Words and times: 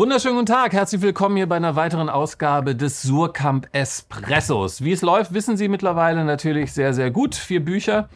Wunderschönen 0.00 0.36
guten 0.36 0.46
Tag, 0.46 0.72
herzlich 0.72 1.02
willkommen 1.02 1.36
hier 1.36 1.46
bei 1.46 1.56
einer 1.56 1.76
weiteren 1.76 2.08
Ausgabe 2.08 2.74
des 2.74 3.02
Surkamp 3.02 3.68
Espressos. 3.72 4.82
Wie 4.82 4.92
es 4.92 5.02
läuft, 5.02 5.34
wissen 5.34 5.58
Sie 5.58 5.68
mittlerweile 5.68 6.24
natürlich 6.24 6.72
sehr, 6.72 6.94
sehr 6.94 7.10
gut. 7.10 7.34
Vier 7.34 7.62
Bücher 7.62 8.08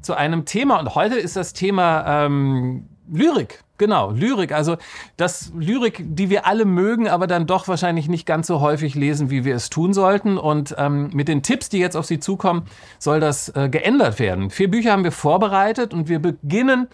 zu 0.00 0.14
einem 0.14 0.46
Thema 0.46 0.78
und 0.80 0.94
heute 0.94 1.16
ist 1.16 1.36
das 1.36 1.52
Thema 1.52 2.24
ähm, 2.24 2.88
Lyrik. 3.12 3.62
Genau, 3.76 4.10
Lyrik. 4.10 4.52
Also 4.52 4.78
das 5.18 5.52
Lyrik, 5.54 6.02
die 6.02 6.30
wir 6.30 6.46
alle 6.46 6.64
mögen, 6.64 7.10
aber 7.10 7.26
dann 7.26 7.46
doch 7.46 7.68
wahrscheinlich 7.68 8.08
nicht 8.08 8.24
ganz 8.24 8.46
so 8.46 8.62
häufig 8.62 8.94
lesen, 8.94 9.28
wie 9.28 9.44
wir 9.44 9.54
es 9.54 9.68
tun 9.68 9.92
sollten. 9.92 10.38
Und 10.38 10.76
ähm, 10.78 11.10
mit 11.12 11.28
den 11.28 11.42
Tipps, 11.42 11.68
die 11.68 11.78
jetzt 11.78 11.94
auf 11.94 12.06
Sie 12.06 12.20
zukommen, 12.20 12.62
soll 12.98 13.20
das 13.20 13.50
äh, 13.50 13.68
geändert 13.68 14.18
werden. 14.18 14.48
Vier 14.48 14.70
Bücher 14.70 14.92
haben 14.92 15.04
wir 15.04 15.12
vorbereitet 15.12 15.92
und 15.92 16.08
wir 16.08 16.20
beginnen 16.20 16.88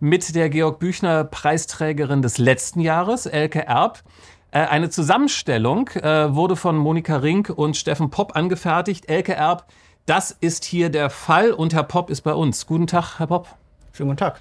mit 0.00 0.34
der 0.34 0.48
Georg 0.48 0.78
Büchner 0.78 1.24
Preisträgerin 1.24 2.22
des 2.22 2.38
letzten 2.38 2.80
Jahres, 2.80 3.26
Elke 3.26 3.66
Erb. 3.66 4.02
Äh, 4.50 4.60
eine 4.60 4.90
Zusammenstellung 4.90 5.88
äh, 5.88 6.34
wurde 6.34 6.56
von 6.56 6.76
Monika 6.76 7.16
Rink 7.16 7.50
und 7.50 7.76
Steffen 7.76 8.10
Popp 8.10 8.36
angefertigt. 8.36 9.08
Elke 9.08 9.34
Erb, 9.34 9.66
das 10.06 10.30
ist 10.30 10.64
hier 10.64 10.88
der 10.88 11.10
Fall 11.10 11.52
und 11.52 11.74
Herr 11.74 11.82
Popp 11.82 12.10
ist 12.10 12.22
bei 12.22 12.32
uns. 12.32 12.66
Guten 12.66 12.86
Tag, 12.86 13.18
Herr 13.18 13.26
Popp. 13.26 13.48
Schönen 13.92 14.10
guten 14.10 14.18
Tag. 14.18 14.40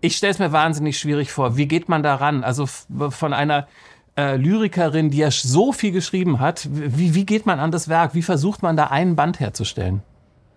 Ich 0.00 0.16
stelle 0.16 0.32
es 0.32 0.38
mir 0.38 0.52
wahnsinnig 0.52 0.98
schwierig 0.98 1.32
vor. 1.32 1.56
Wie 1.56 1.66
geht 1.66 1.88
man 1.88 2.02
da 2.02 2.16
ran? 2.16 2.44
Also 2.44 2.66
von 2.66 3.32
einer 3.32 3.68
äh, 4.16 4.36
Lyrikerin, 4.36 5.10
die 5.10 5.18
ja 5.18 5.30
so 5.30 5.72
viel 5.72 5.92
geschrieben 5.92 6.40
hat, 6.40 6.68
wie, 6.70 7.14
wie 7.14 7.26
geht 7.26 7.46
man 7.46 7.60
an 7.60 7.70
das 7.70 7.88
Werk? 7.88 8.14
Wie 8.14 8.22
versucht 8.22 8.62
man 8.62 8.76
da 8.76 8.86
einen 8.86 9.16
Band 9.16 9.40
herzustellen? 9.40 10.02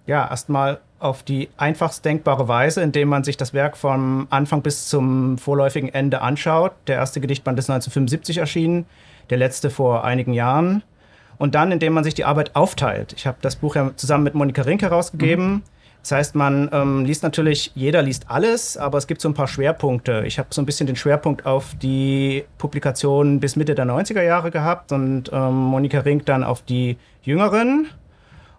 Ja, 0.08 0.30
erstmal 0.30 0.80
auf 1.00 1.24
die 1.24 1.50
einfachst 1.58 2.06
denkbare 2.06 2.48
Weise, 2.48 2.82
indem 2.82 3.10
man 3.10 3.24
sich 3.24 3.38
das 3.38 3.54
Werk 3.54 3.78
vom 3.78 4.28
Anfang 4.30 4.62
bis 4.62 4.88
zum 4.88 5.38
vorläufigen 5.38 5.94
Ende 5.94 6.22
anschaut. 6.22 6.72
Der 6.88 6.96
erste 6.96 7.22
Gedichtband 7.22 7.60
ist 7.60 7.70
1975 7.70 8.38
erschienen, 8.38 8.86
der 9.30 9.38
letzte 9.38 9.70
vor 9.70 10.04
einigen 10.04 10.34
Jahren. 10.34 10.84
Und 11.38 11.54
dann, 11.54 11.72
indem 11.72 11.94
man 11.94 12.04
sich 12.04 12.14
die 12.14 12.24
Arbeit 12.24 12.56
aufteilt. 12.56 13.14
Ich 13.18 13.28
habe 13.28 13.38
das 13.42 13.58
Buch 13.58 13.76
ja 13.76 13.92
zusammen 13.98 14.24
mit 14.24 14.36
Monika 14.36 14.62
Rink 14.62 14.82
herausgegeben. 14.82 15.48
Mhm. 15.48 15.62
Das 16.02 16.12
heißt, 16.12 16.36
man 16.36 16.70
ähm, 16.72 17.04
liest 17.04 17.24
natürlich, 17.24 17.72
jeder 17.74 18.04
liest 18.04 18.30
alles, 18.30 18.78
aber 18.78 19.00
es 19.00 19.08
gibt 19.08 19.22
so 19.22 19.28
ein 19.28 19.34
paar 19.34 19.48
Schwerpunkte. 19.48 20.24
Ich 20.26 20.38
habe 20.38 20.50
so 20.52 20.62
ein 20.62 20.66
bisschen 20.66 20.86
den 20.86 20.96
Schwerpunkt 20.96 21.46
auf 21.48 21.74
die 21.82 22.46
Publikation 22.60 23.40
bis 23.40 23.56
Mitte 23.56 23.74
der 23.74 23.86
90er 23.86 24.22
Jahre 24.22 24.52
gehabt 24.52 24.92
und 24.92 25.32
ähm, 25.34 25.54
Monika 25.54 26.00
Rink 26.02 26.26
dann 26.26 26.44
auf 26.44 26.62
die 26.62 26.98
jüngeren. 27.24 27.88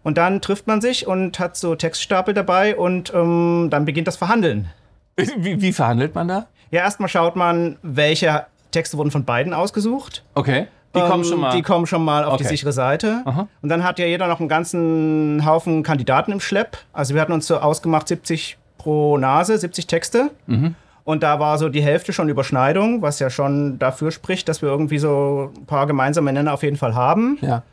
Und 0.06 0.18
dann 0.18 0.40
trifft 0.40 0.68
man 0.68 0.80
sich 0.80 1.08
und 1.08 1.40
hat 1.40 1.56
so 1.56 1.74
Textstapel 1.74 2.32
dabei 2.32 2.76
und 2.76 3.12
ähm, 3.12 3.66
dann 3.72 3.84
beginnt 3.86 4.06
das 4.06 4.16
Verhandeln. 4.16 4.68
Wie, 5.16 5.60
wie 5.60 5.72
verhandelt 5.72 6.14
man 6.14 6.28
da? 6.28 6.46
Ja, 6.70 6.82
erstmal 6.82 7.08
schaut 7.08 7.34
man, 7.34 7.76
welche 7.82 8.46
Texte 8.70 8.98
wurden 8.98 9.10
von 9.10 9.24
beiden 9.24 9.52
ausgesucht. 9.52 10.22
Okay. 10.34 10.68
Die 10.94 11.00
kommen 11.00 11.24
schon 11.24 11.40
mal. 11.40 11.56
Die 11.56 11.62
kommen 11.62 11.86
schon 11.88 12.04
mal 12.04 12.22
auf 12.22 12.34
Okay. 12.34 12.44
die 12.44 12.48
sichere 12.50 12.70
Seite. 12.70 13.22
Aha. 13.24 13.48
Und 13.62 13.68
dann 13.68 13.82
hat 13.82 13.98
ja 13.98 14.06
jeder 14.06 14.28
noch 14.28 14.38
einen 14.38 14.48
ganzen 14.48 15.42
Haufen 15.44 15.82
Kandidaten 15.82 16.30
im 16.30 16.38
Schlepp. 16.38 16.78
Also 16.92 17.14
wir 17.14 17.20
hatten 17.20 17.32
uns 17.32 17.48
so 17.48 17.56
ausgemacht 17.56 18.06
70 18.06 18.58
pro 18.78 19.18
Nase, 19.18 19.58
70 19.58 19.88
Texte. 19.88 20.30
Mhm. 20.46 20.76
Und 21.02 21.24
da 21.24 21.40
war 21.40 21.58
so 21.58 21.68
die 21.68 21.82
Hälfte 21.82 22.12
schon 22.12 22.28
Überschneidung, 22.28 23.02
was 23.02 23.18
ja 23.18 23.28
schon 23.28 23.80
dafür 23.80 24.12
spricht, 24.12 24.48
dass 24.48 24.62
wir 24.62 24.68
irgendwie 24.68 24.98
so 24.98 25.50
ein 25.56 25.66
paar 25.66 25.88
gemeinsame 25.88 26.32
Nenner 26.32 26.52
auf 26.52 26.62
jeden 26.62 26.76
Fall 26.76 26.94
haben. 26.94 27.38
Ja. 27.40 27.64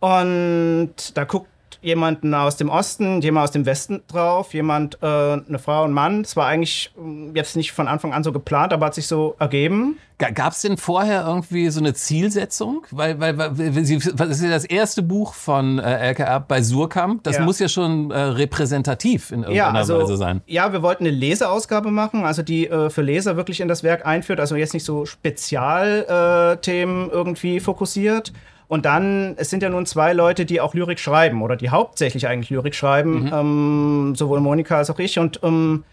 Und 0.00 0.90
da 1.14 1.22
guckt 1.22 1.48
jemanden 1.82 2.34
aus 2.34 2.56
dem 2.56 2.68
Osten, 2.68 3.20
jemand 3.20 3.44
aus 3.44 3.50
dem 3.52 3.66
Westen 3.66 4.02
drauf, 4.08 4.54
jemand, 4.54 4.98
äh, 5.02 5.06
eine 5.06 5.58
Frau 5.58 5.84
und 5.84 5.92
Mann. 5.92 6.22
Das 6.22 6.36
war 6.36 6.46
eigentlich 6.46 6.92
ähm, 6.98 7.32
jetzt 7.34 7.56
nicht 7.56 7.72
von 7.72 7.86
Anfang 7.88 8.12
an 8.12 8.24
so 8.24 8.32
geplant, 8.32 8.72
aber 8.72 8.86
hat 8.86 8.94
sich 8.94 9.06
so 9.06 9.36
ergeben. 9.38 9.98
Gab 10.18 10.54
es 10.54 10.62
denn 10.62 10.78
vorher 10.78 11.26
irgendwie 11.26 11.68
so 11.68 11.78
eine 11.78 11.92
Zielsetzung? 11.92 12.86
Weil, 12.90 13.20
weil, 13.20 13.36
weil 13.36 13.84
Sie, 13.84 13.98
das 13.98 14.30
ist 14.30 14.42
ja 14.42 14.48
das 14.48 14.64
erste 14.64 15.02
Buch 15.02 15.34
von 15.34 15.78
äh, 15.78 16.14
Erb 16.14 16.48
bei 16.48 16.62
Surkamp. 16.62 17.22
Das 17.22 17.36
Ja. 17.36 17.42
muss 17.44 17.58
ja 17.58 17.68
schon 17.68 18.10
äh, 18.10 18.18
repräsentativ 18.18 19.30
in 19.30 19.42
irgendeiner 19.42 19.86
Weise 19.86 20.16
sein. 20.16 20.40
Ja, 20.46 20.72
wir 20.72 20.82
wollten 20.82 21.06
eine 21.06 21.14
Leseausgabe 21.14 21.90
machen, 21.90 22.24
also 22.24 22.42
die 22.42 22.66
äh, 22.66 22.88
für 22.88 23.02
Leser 23.02 23.36
wirklich 23.36 23.60
in 23.60 23.68
das 23.68 23.82
Werk 23.82 24.06
einführt, 24.06 24.40
also 24.40 24.56
jetzt 24.56 24.72
nicht 24.72 24.84
so 24.84 25.04
Spezialthemen 25.04 26.54
äh, 26.54 26.56
Themen 26.56 27.10
irgendwie 27.10 27.60
fokussiert. 27.60 28.32
Und 28.68 28.84
dann, 28.84 29.34
es 29.36 29.50
sind 29.50 29.62
ja 29.62 29.68
nun 29.68 29.86
zwei 29.86 30.12
Leute, 30.12 30.44
die 30.44 30.60
auch 30.60 30.74
Lyrik 30.74 30.98
schreiben 30.98 31.42
oder 31.42 31.56
die 31.56 31.70
hauptsächlich 31.70 32.26
eigentlich 32.26 32.50
Lyrik 32.50 32.74
schreiben, 32.74 33.30
ähm, 33.32 34.14
sowohl 34.16 34.40
Monika 34.40 34.78
als 34.78 34.90
auch 34.90 34.98
ich. 34.98 35.18
Und 35.18 35.40
ähm, 35.44 35.84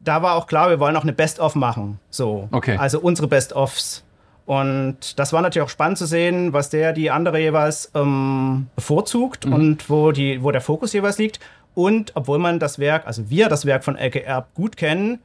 da 0.00 0.22
war 0.22 0.36
auch 0.36 0.46
klar, 0.46 0.70
wir 0.70 0.80
wollen 0.80 0.96
auch 0.96 1.02
eine 1.02 1.12
Best-of 1.12 1.54
machen. 1.54 1.98
So. 2.10 2.48
Okay. 2.50 2.76
Also 2.78 3.00
unsere 3.00 3.28
Best-ofs. 3.28 4.04
Und 4.46 5.18
das 5.18 5.32
war 5.32 5.42
natürlich 5.42 5.64
auch 5.64 5.70
spannend 5.70 5.98
zu 5.98 6.06
sehen, 6.06 6.52
was 6.52 6.70
der 6.70 6.92
die 6.92 7.10
andere 7.10 7.38
jeweils 7.38 7.90
ähm, 7.94 8.66
bevorzugt 8.74 9.44
und 9.44 9.88
wo, 9.88 10.10
die, 10.10 10.42
wo 10.42 10.50
der 10.50 10.60
Fokus 10.60 10.92
jeweils 10.92 11.18
liegt. 11.18 11.38
Und 11.74 12.12
obwohl 12.16 12.38
man 12.38 12.58
das 12.58 12.78
Werk, 12.78 13.06
also 13.06 13.30
wir 13.30 13.48
das 13.48 13.66
Werk 13.66 13.84
von 13.84 13.96
Elke 13.96 14.24
Erb 14.24 14.52
gut 14.54 14.76
kennen, 14.76 15.20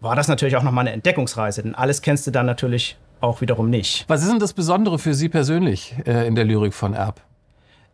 war 0.00 0.14
das 0.14 0.28
natürlich 0.28 0.56
auch 0.56 0.62
nochmal 0.62 0.86
eine 0.86 0.92
Entdeckungsreise. 0.92 1.62
Denn 1.62 1.74
alles 1.74 2.00
kennst 2.00 2.26
du 2.26 2.30
dann 2.30 2.46
natürlich 2.46 2.96
auch 3.24 3.40
wiederum 3.40 3.70
nicht. 3.70 4.04
Was 4.08 4.22
ist 4.22 4.30
denn 4.30 4.38
das 4.38 4.52
Besondere 4.52 4.98
für 4.98 5.14
Sie 5.14 5.28
persönlich 5.28 5.94
äh, 6.06 6.26
in 6.26 6.34
der 6.34 6.44
Lyrik 6.44 6.74
von 6.74 6.94
Erb? 6.94 7.20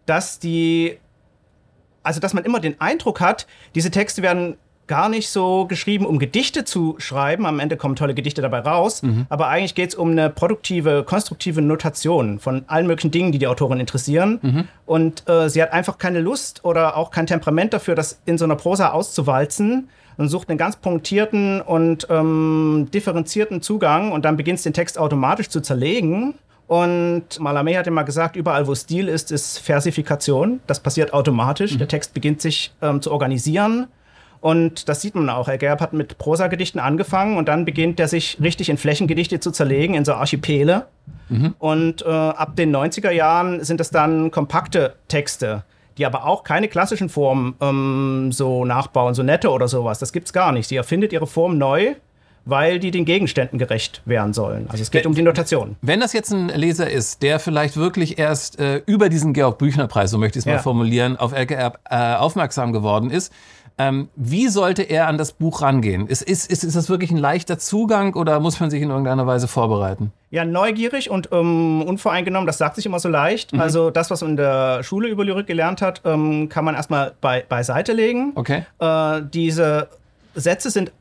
Dass 0.06 0.38
die, 0.38 0.98
also 2.02 2.20
dass 2.20 2.34
man 2.34 2.44
immer 2.44 2.60
den 2.60 2.80
Eindruck 2.80 3.20
hat, 3.20 3.46
diese 3.74 3.91
Texte 3.91 4.22
werden 4.22 4.56
gar 4.91 5.09
nicht 5.09 5.31
so 5.31 5.67
geschrieben, 5.67 6.05
um 6.05 6.19
Gedichte 6.19 6.65
zu 6.65 6.97
schreiben. 6.99 7.47
Am 7.47 7.61
Ende 7.61 7.77
kommen 7.77 7.95
tolle 7.95 8.12
Gedichte 8.12 8.43
dabei 8.43 8.59
raus. 8.59 9.03
Aber 9.28 9.47
eigentlich 9.47 9.77
geht 9.77 9.91
es 9.91 9.95
um 9.95 10.11
eine 10.11 10.31
produktive, 10.31 11.05
konstruktive 11.05 11.62
Notation 11.62 12.41
von 12.41 12.65
allen 12.67 12.89
möglichen 12.89 13.12
Dingen, 13.12 13.31
die 13.31 13.39
die 13.39 13.47
Autorin 13.47 13.78
interessieren. 13.78 14.41
Und 14.87 15.28
äh, 15.28 15.49
sie 15.49 15.62
hat 15.62 15.73
einfach 15.73 15.97
keine 15.97 16.19
Lust 16.19 16.65
oder 16.65 16.97
auch 16.97 17.12
kein 17.12 17.28
Temperament 17.28 17.73
dafür, 17.73 17.95
das 17.95 18.21
in 18.27 18.37
so 18.37 18.45
einer 18.45 18.56
Prosa 18.56 18.91
auszuwalzen 18.91 19.89
und 20.17 20.28
sucht 20.28 20.49
einen 20.49 20.59
ganz 20.59 20.75
punktierten 20.75 21.61
und 21.61 22.09
ähm, 22.11 22.89
differenzierten 22.93 23.62
Zugang 23.62 24.11
und 24.11 24.25
dann 24.25 24.37
beginnt 24.37 24.65
den 24.65 24.72
Text 24.72 24.99
automatisch 24.99 25.51
zu 25.51 25.61
zerlegen. 25.61 26.34
Und 26.67 27.39
Malame 27.39 27.78
hat 27.78 27.87
immer 27.87 28.05
gesagt, 28.05 28.37
überall 28.37 28.67
wo 28.67 28.75
Stil 28.75 29.09
ist, 29.09 29.33
ist 29.33 29.59
Versifikation. 29.59 30.61
Das 30.67 30.81
passiert 30.81 31.12
automatisch. 31.12 31.78
Der 31.78 31.89
Text 31.89 32.12
beginnt 32.12 32.41
sich 32.41 32.72
ähm, 32.83 33.01
zu 33.03 33.11
organisieren. 33.12 33.87
Und 34.41 34.89
das 34.89 35.03
sieht 35.03 35.15
man 35.15 35.28
auch. 35.28 35.49
Herr 35.49 35.59
Gerb 35.59 35.81
hat 35.81 35.93
mit 35.93 36.17
Prosagedichten 36.17 36.81
angefangen 36.81 37.37
und 37.37 37.49
dann 37.49 37.65
beginnt 37.65 38.01
er 38.01 38.09
sich 38.09 38.39
richtig 38.41 38.71
in 38.71 38.78
Flächengedichte 38.78 39.39
zu 39.41 39.51
zerlegen, 39.51 39.95
in 39.95 40.05
so 40.05 40.15
Archipele. 40.15 40.87
Und 41.59 42.03
äh, 42.03 42.09
ab 42.09 42.56
den 42.56 42.75
90er 42.75 43.11
Jahren 43.11 43.62
sind 43.62 43.81
es 43.81 43.91
dann 43.91 44.31
kompakte 44.31 44.95
Texte, 45.09 45.65
die 45.99 46.06
aber 46.06 46.25
auch 46.25 46.43
keine 46.43 46.69
klassischen 46.69 47.09
Formen 47.09 47.55
ähm, 47.61 48.33
so 48.33 48.65
nachbauen, 48.65 49.15
so 49.15 49.23
nette 49.23 49.51
oder 49.51 49.69
sowas. 49.69 49.99
Das 49.99 50.12
gibt's 50.12 50.33
gar 50.33 50.53
nicht. 50.53 50.69
Sie 50.69 50.77
erfindet 50.77 51.12
ihre 51.12 51.27
Form 51.27 51.59
neu, 51.59 51.95
weil 52.45 52.78
die 52.78 52.91
den 52.91 53.05
Gegenständen 53.05 53.59
gerecht 53.59 54.03
werden 54.05 54.33
sollen. 54.33 54.67
Also 54.71 54.83
es 54.83 54.91
geht 54.91 55.06
um 55.06 55.15
die 55.15 55.23
Notation. 55.23 55.77
Wenn 55.83 56.01
das 56.01 56.12
jetzt 56.12 56.33
ein 56.33 56.49
Leser 56.49 56.91
ist, 56.91 57.23
der 57.23 57.39
vielleicht 57.39 57.77
wirklich 57.77 58.19
erst 58.19 58.59
äh, 58.59 58.83
über 58.87 59.09
diesen 59.09 59.33
Georg-Büchner-Preis, 59.33 60.11
so 60.11 60.19
möchte 60.19 60.39
ich 60.39 60.43
es 60.43 60.47
mal 60.47 60.55
Ja. 60.55 60.59
formulieren, 60.59 61.17
auf 61.17 61.33
Erb 61.33 61.78
äh, 61.91 62.15
aufmerksam 62.15 62.73
geworden 62.73 63.11
ist, 63.11 63.33
ähm, 63.78 64.09
wie 64.15 64.49
sollte 64.49 64.83
er 64.83 65.06
an 65.06 65.17
das 65.17 65.33
Buch 65.33 65.62
rangehen? 65.62 66.06
Ist, 66.06 66.21
ist, 66.23 66.51
ist, 66.51 66.65
ist 66.65 66.77
das 66.77 66.91
wirklich 66.91 67.11
ein 67.12 67.17
leichter 67.17 67.59
Zugang 67.59 68.15
oder 68.15 68.39
muss 68.39 68.61
man 68.61 68.69
sich 68.69 68.83
in 68.83 68.91
irgendeiner 68.91 69.27
Weise 69.27 69.49
vorbereiten? 69.49 70.12
Ja, 70.31 70.45
neugierig 70.45 71.09
und 71.11 71.31
ähm, 71.33 71.81
unvoreingenommen, 71.83 72.47
das 72.47 72.59
sagt 72.59 72.77
sich 72.77 72.84
immer 72.84 72.99
so 73.01 73.09
leicht. 73.09 73.55
Also 73.55 73.91
das, 73.91 74.11
was 74.11 74.21
man 74.21 74.33
in 74.33 74.37
der 74.37 74.83
Schule 74.83 75.09
über 75.09 75.25
Lyrik 75.25 75.47
gelernt 75.47 75.81
hat, 75.81 76.03
ähm, 76.05 76.51
kann 76.51 76.65
man 76.67 76.75
erstmal 76.75 77.12
bei, 77.22 77.43
beiseite 77.49 77.93
legen. 77.95 78.33
Okay. 78.34 78.65
Äh, 78.81 79.22
diese 79.33 79.89
Sätze 80.34 80.71
sind 80.71 80.93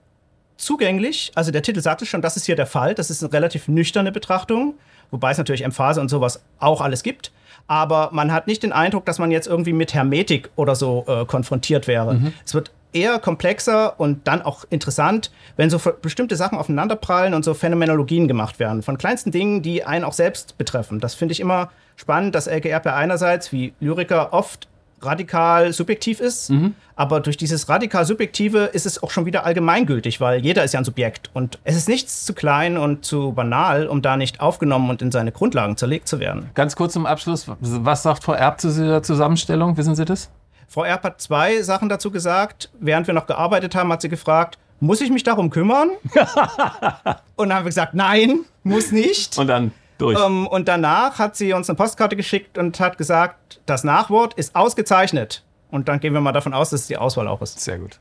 zugänglich. 0.60 1.32
Also 1.36 1.52
der 1.52 1.62
Titel 1.62 1.82
sagt 1.82 2.02
es 2.02 2.08
schon, 2.08 2.22
das 2.22 2.38
ist 2.38 2.46
hier 2.46 2.56
der 2.56 2.68
Fall. 2.68 2.94
Das 2.94 3.10
ist 3.10 3.24
eine 3.24 3.34
relativ 3.34 3.68
nüchterne 3.68 4.12
Betrachtung, 4.12 4.76
wobei 5.12 5.32
es 5.32 5.38
natürlich 5.38 5.64
Emphase 5.64 6.02
und 6.02 6.10
sowas 6.10 6.42
auch 6.60 6.82
alles 6.82 7.04
gibt. 7.04 7.32
Aber 7.68 8.10
man 8.12 8.32
hat 8.32 8.48
nicht 8.48 8.64
den 8.64 8.72
Eindruck, 8.72 9.06
dass 9.06 9.20
man 9.20 9.32
jetzt 9.32 9.48
irgendwie 9.48 9.74
mit 9.74 9.94
Hermetik 9.94 10.50
oder 10.56 10.76
so 10.76 11.06
äh, 11.08 11.26
konfrontiert 11.26 11.88
wäre. 11.88 12.20
Es 12.46 12.54
wird 12.54 12.72
eher 12.94 13.20
komplexer 13.20 14.00
und 14.00 14.28
dann 14.28 14.42
auch 14.42 14.66
interessant, 14.70 15.32
wenn 15.56 15.70
so 15.70 15.80
bestimmte 16.02 16.36
Sachen 16.36 16.58
aufeinanderprallen 16.58 17.34
und 17.34 17.46
so 17.46 17.54
Phänomenologien 17.54 18.28
gemacht 18.28 18.60
werden. 18.60 18.82
Von 18.82 18.98
kleinsten 18.98 19.32
Dingen, 19.32 19.62
die 19.62 19.84
einen 19.84 20.04
auch 20.04 20.14
selbst 20.14 20.58
betreffen. 20.58 21.00
Das 21.00 21.14
finde 21.14 21.34
ich 21.34 21.40
immer 21.40 21.70
spannend, 21.96 22.34
dass 22.34 22.48
LGR 22.48 22.84
einerseits 22.96 23.52
wie 23.52 23.74
Lyriker 23.80 24.34
oft 24.34 24.68
radikal 25.02 25.74
subjektiv 25.74 26.20
ist, 26.20 26.52
aber 26.96 27.20
durch 27.20 27.38
dieses 27.38 27.70
radikal 27.70 28.06
subjektive 28.06 28.66
ist 28.66 28.86
es 28.86 29.02
auch 29.02 29.12
schon 29.12 29.26
wieder 29.26 29.46
allgemeingültig, 29.46 30.20
weil 30.20 30.44
jeder 30.44 30.64
ist 30.64 30.74
ja 30.74 30.80
ein 30.80 30.86
Subjekt 30.86 31.30
und 31.34 31.60
es 31.64 31.76
ist 31.76 31.88
nichts 31.88 32.26
zu 32.26 32.34
klein 32.34 32.78
und 32.78 33.06
zu 33.06 33.32
banal, 33.32 33.88
um 33.88 34.02
da 34.02 34.18
nicht 34.18 34.42
aufgenommen 34.42 34.90
und 34.90 35.02
in 35.02 35.12
seine 35.12 35.32
Grundlagen 35.32 35.78
zerlegt 35.78 36.08
zu 36.08 36.20
werden. 36.20 36.50
Ganz 36.56 36.76
kurz 36.76 36.94
zum 36.94 37.06
Abschluss, 37.06 37.46
was 37.60 38.04
sagt 38.04 38.24
Frau 38.24 38.34
Erb 38.34 38.60
zu 38.60 38.68
dieser 38.68 39.04
Zusammenstellung? 39.04 39.78
Wissen 39.78 39.96
Sie 39.96 40.06
das? 40.06 40.30
Frau 40.68 40.84
Erb 40.84 41.04
hat 41.04 41.20
zwei 41.20 41.62
Sachen 41.64 41.90
dazu 41.90 42.12
gesagt. 42.12 42.70
Während 42.80 43.08
wir 43.08 43.14
noch 43.14 43.26
gearbeitet 43.26 43.74
haben, 43.76 43.92
hat 43.92 44.02
sie 44.02 44.10
gefragt, 44.10 44.60
muss 44.80 45.02
ich 45.02 45.10
mich 45.10 45.24
darum 45.24 45.50
kümmern? 45.50 45.90
und 47.36 47.50
dann 47.50 47.54
haben 47.54 47.64
wir 47.66 47.70
gesagt, 47.70 47.96
nein, 47.96 48.42
muss 48.64 48.92
nicht. 48.92 49.38
Und 49.38 49.48
dann, 49.48 49.72
Durch. 50.00 50.20
Ähm, 50.20 50.48
und 50.48 50.68
danach 50.68 51.20
hat 51.20 51.36
sie 51.36 51.54
uns 51.54 51.70
eine 51.70 51.76
Postkarte 51.76 52.16
geschickt 52.16 52.58
und 52.58 52.80
hat 52.80 52.98
gesagt, 52.98 53.62
das 53.68 53.84
Nachwort 53.84 54.34
ist 54.34 54.56
ausgezeichnet. 54.56 55.44
Und 55.70 55.88
dann 55.88 56.00
gehen 56.00 56.14
wir 56.14 56.22
mal 56.22 56.32
davon 56.32 56.54
aus, 56.54 56.72
dass 56.72 56.82
es 56.82 56.88
die 56.88 56.98
Auswahl 56.98 57.28
auch 57.28 57.42
ist. 57.44 57.60
Sehr 57.60 57.78
gut. 57.78 58.00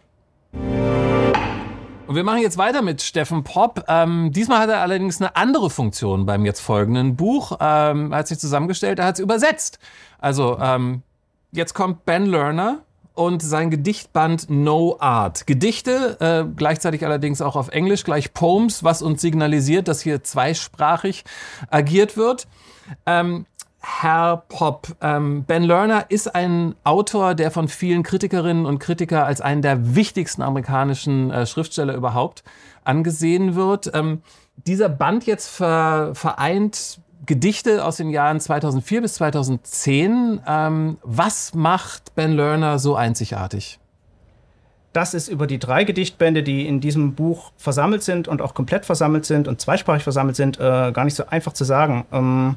Und 0.52 2.14
wir 2.14 2.24
machen 2.24 2.40
jetzt 2.40 2.56
weiter 2.56 2.80
mit 2.80 3.02
Steffen 3.02 3.44
Popp. 3.44 3.84
Ähm, 3.86 4.32
diesmal 4.32 4.60
hat 4.60 4.70
er 4.70 4.80
allerdings 4.80 5.20
eine 5.20 5.36
andere 5.36 5.68
Funktion 5.68 6.24
beim 6.24 6.46
jetzt 6.46 6.60
folgenden 6.60 7.16
Buch. 7.16 7.58
Ähm, 7.60 8.12
er 8.12 8.18
hat 8.20 8.28
sich 8.28 8.38
zusammengestellt, 8.38 8.98
er 8.98 9.04
hat 9.04 9.16
es 9.16 9.20
übersetzt. 9.20 9.78
Also 10.18 10.58
ähm, 10.58 11.02
jetzt 11.52 11.74
kommt 11.74 12.06
Ben 12.06 12.24
Lerner 12.24 12.84
und 13.19 13.43
sein 13.43 13.70
Gedichtband 13.70 14.49
No 14.49 14.97
Art. 15.00 15.47
Gedichte, 15.47 16.17
äh, 16.20 16.49
gleichzeitig 16.56 17.05
allerdings 17.05 17.43
auch 17.43 17.56
auf 17.56 17.69
Englisch, 17.69 18.05
gleich 18.05 18.32
Poems, 18.32 18.85
was 18.85 19.03
uns 19.03 19.20
signalisiert, 19.20 19.88
dass 19.88 20.00
hier 20.00 20.23
zweisprachig 20.23 21.25
agiert 21.69 22.17
wird. 22.17 22.47
Ähm, 23.06 23.47
Herr 23.81 24.44
Pop. 24.49 24.88
Ähm, 25.00 25.44
ben 25.44 25.62
Lerner 25.62 26.06
ist 26.11 26.35
ein 26.35 26.75
Autor, 26.85 27.35
der 27.35 27.50
von 27.50 27.69
vielen 27.69 28.03
Kritikerinnen 28.03 28.67
und 28.67 28.79
Kritikern 28.79 29.25
als 29.25 29.41
einen 29.41 29.62
der 29.62 29.97
wichtigsten 29.97 30.43
amerikanischen 30.43 31.31
äh, 31.31 31.47
Schriftsteller 31.47 31.94
überhaupt 31.94 32.44
angesehen 32.85 33.55
wird. 33.55 33.91
Ähm, 33.94 34.23
dieser 34.67 34.88
Band 34.88 35.26
jetzt 35.26 35.49
ver 35.49 36.12
vereint 36.15 37.00
Gedichte 37.26 37.85
aus 37.85 37.97
den 37.97 38.11
Jahren 38.11 38.41
2004 38.41 39.03
bis 39.03 39.15
2010. 39.15 40.41
Ähm, 40.47 40.99
was 41.03 41.55
macht 41.55 42.15
Ben 42.15 42.32
Lerner 42.32 42.79
so 42.79 42.97
einzigartig? 42.97 43.79
Das 44.93 45.15
ist 45.15 45.29
über 45.29 45.47
die 45.47 45.59
drei 45.59 45.85
Gedichtbände, 45.85 46.43
die 46.43 46.67
in 46.67 46.81
diesem 46.81 47.15
Buch 47.15 47.53
versammelt 47.56 48.03
sind 48.03 48.26
und 48.26 48.41
auch 48.41 48.55
komplett 48.55 48.87
versammelt 48.87 49.26
sind 49.26 49.47
und 49.47 49.61
zweisprachig 49.61 50.03
versammelt 50.03 50.37
sind, 50.37 50.59
äh, 50.59 50.93
gar 50.93 51.05
nicht 51.05 51.15
so 51.15 51.26
einfach 51.26 51.53
zu 51.53 51.65
sagen. 51.65 52.06
Ähm, 52.11 52.56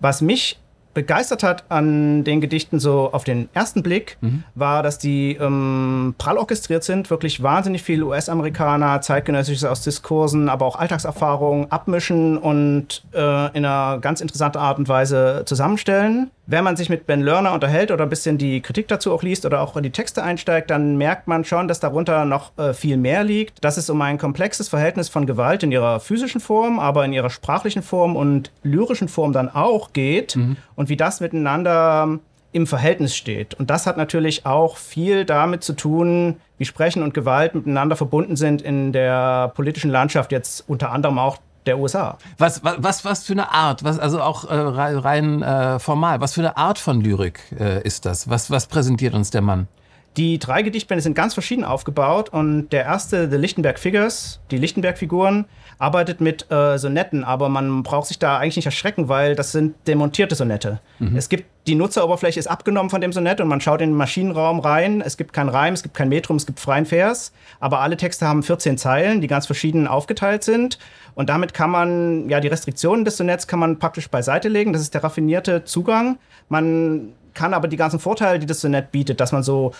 was 0.00 0.20
mich 0.20 0.58
begeistert 0.94 1.42
hat 1.42 1.64
an 1.68 2.24
den 2.24 2.40
Gedichten 2.40 2.80
so 2.80 3.12
auf 3.12 3.24
den 3.24 3.48
ersten 3.54 3.82
Blick, 3.82 4.18
mhm. 4.20 4.44
war, 4.54 4.82
dass 4.82 4.98
die 4.98 5.36
ähm, 5.36 6.14
prall 6.18 6.36
orchestriert 6.36 6.84
sind, 6.84 7.10
wirklich 7.10 7.42
wahnsinnig 7.42 7.82
viel 7.82 8.02
US-Amerikaner, 8.02 9.00
zeitgenössisches 9.00 9.64
aus 9.64 9.82
Diskursen, 9.82 10.48
aber 10.48 10.66
auch 10.66 10.76
Alltagserfahrungen 10.76 11.70
abmischen 11.70 12.38
und 12.38 13.04
äh, 13.12 13.56
in 13.56 13.64
einer 13.64 13.98
ganz 14.00 14.20
interessanten 14.20 14.58
Art 14.58 14.78
und 14.78 14.88
Weise 14.88 15.42
zusammenstellen. 15.46 16.30
Wenn 16.50 16.64
man 16.64 16.74
sich 16.74 16.90
mit 16.90 17.06
Ben 17.06 17.20
Lerner 17.20 17.52
unterhält 17.52 17.92
oder 17.92 18.02
ein 18.02 18.08
bisschen 18.08 18.36
die 18.36 18.60
Kritik 18.60 18.88
dazu 18.88 19.12
auch 19.12 19.22
liest 19.22 19.46
oder 19.46 19.60
auch 19.60 19.76
in 19.76 19.84
die 19.84 19.92
Texte 19.92 20.24
einsteigt, 20.24 20.68
dann 20.68 20.96
merkt 20.96 21.28
man 21.28 21.44
schon, 21.44 21.68
dass 21.68 21.78
darunter 21.78 22.24
noch 22.24 22.58
äh, 22.58 22.74
viel 22.74 22.96
mehr 22.96 23.22
liegt, 23.22 23.64
dass 23.64 23.76
es 23.76 23.88
um 23.88 24.02
ein 24.02 24.18
komplexes 24.18 24.68
Verhältnis 24.68 25.08
von 25.08 25.26
Gewalt 25.26 25.62
in 25.62 25.70
ihrer 25.70 26.00
physischen 26.00 26.40
Form, 26.40 26.80
aber 26.80 27.04
in 27.04 27.12
ihrer 27.12 27.30
sprachlichen 27.30 27.84
Form 27.84 28.16
und 28.16 28.50
lyrischen 28.64 29.06
Form 29.06 29.32
dann 29.32 29.48
auch 29.48 29.92
geht 29.92 30.34
mhm. 30.34 30.56
und 30.74 30.88
wie 30.88 30.96
das 30.96 31.20
miteinander 31.20 32.18
im 32.50 32.66
Verhältnis 32.66 33.14
steht. 33.14 33.54
Und 33.54 33.70
das 33.70 33.86
hat 33.86 33.96
natürlich 33.96 34.44
auch 34.44 34.76
viel 34.76 35.24
damit 35.24 35.62
zu 35.62 35.74
tun, 35.74 36.40
wie 36.58 36.64
Sprechen 36.64 37.04
und 37.04 37.14
Gewalt 37.14 37.54
miteinander 37.54 37.94
verbunden 37.94 38.34
sind 38.34 38.60
in 38.60 38.92
der 38.92 39.52
politischen 39.54 39.90
Landschaft, 39.90 40.32
jetzt 40.32 40.68
unter 40.68 40.90
anderem 40.90 41.20
auch 41.20 41.38
der 41.66 41.78
USA. 41.78 42.18
Was, 42.38 42.62
was, 42.64 43.04
was 43.04 43.24
für 43.24 43.32
eine 43.32 43.52
Art, 43.52 43.84
was, 43.84 43.98
also 43.98 44.20
auch 44.22 44.44
äh, 44.44 44.54
rein 44.54 45.42
äh, 45.42 45.78
formal, 45.78 46.20
was 46.20 46.34
für 46.34 46.40
eine 46.40 46.56
Art 46.56 46.78
von 46.78 47.00
Lyrik 47.00 47.40
äh, 47.58 47.82
ist 47.82 48.06
das? 48.06 48.28
Was, 48.28 48.50
was 48.50 48.66
präsentiert 48.66 49.14
uns 49.14 49.30
der 49.30 49.42
Mann? 49.42 49.68
Die 50.16 50.38
drei 50.38 50.62
Gedichtbände 50.62 51.02
sind 51.02 51.14
ganz 51.14 51.34
verschieden 51.34 51.64
aufgebaut 51.64 52.30
und 52.30 52.70
der 52.70 52.84
erste, 52.84 53.30
The 53.30 53.36
Lichtenberg 53.36 53.78
Figures, 53.78 54.40
die 54.50 54.56
Lichtenberg-Figuren, 54.56 55.44
arbeitet 55.78 56.20
mit 56.20 56.50
äh, 56.50 56.78
Sonetten, 56.78 57.22
aber 57.22 57.48
man 57.48 57.84
braucht 57.84 58.08
sich 58.08 58.18
da 58.18 58.38
eigentlich 58.38 58.56
nicht 58.56 58.66
erschrecken, 58.66 59.08
weil 59.08 59.36
das 59.36 59.52
sind 59.52 59.76
demontierte 59.86 60.34
Sonette. 60.34 60.80
Mhm. 60.98 61.16
Es 61.16 61.28
gibt, 61.28 61.44
die 61.68 61.76
Nutzeroberfläche 61.76 62.40
ist 62.40 62.48
abgenommen 62.48 62.90
von 62.90 63.00
dem 63.00 63.12
Sonett 63.12 63.40
und 63.40 63.46
man 63.46 63.60
schaut 63.60 63.80
in 63.80 63.90
den 63.90 63.96
Maschinenraum 63.96 64.58
rein. 64.58 65.00
Es 65.00 65.16
gibt 65.16 65.32
kein 65.32 65.48
Reim, 65.48 65.74
es 65.74 65.82
gibt 65.84 65.94
kein 65.94 66.08
Metrum, 66.08 66.36
es 66.36 66.46
gibt 66.46 66.58
freien 66.58 66.86
Vers, 66.86 67.32
aber 67.60 67.78
alle 67.78 67.96
Texte 67.96 68.26
haben 68.26 68.42
14 68.42 68.78
Zeilen, 68.78 69.20
die 69.20 69.28
ganz 69.28 69.46
verschieden 69.46 69.86
aufgeteilt 69.86 70.42
sind 70.42 70.78
und 71.14 71.28
damit 71.28 71.54
kann 71.54 71.70
man, 71.70 72.28
ja, 72.28 72.40
die 72.40 72.48
Restriktionen 72.48 73.04
des 73.04 73.16
Sonetts 73.16 73.46
kann 73.46 73.58
man 73.58 73.78
praktisch 73.78 74.08
beiseite 74.08 74.48
legen. 74.48 74.72
Das 74.72 74.82
ist 74.82 74.94
der 74.94 75.04
raffinierte 75.04 75.64
Zugang. 75.64 76.18
Man 76.48 77.12
kann 77.34 77.54
aber 77.54 77.68
die 77.68 77.76
ganzen 77.76 78.00
Vorteile, 78.00 78.38
die 78.38 78.46
das 78.46 78.60
Sonett 78.60 78.90
bietet, 78.92 79.20
dass 79.20 79.32
man 79.32 79.42
so 79.42 79.72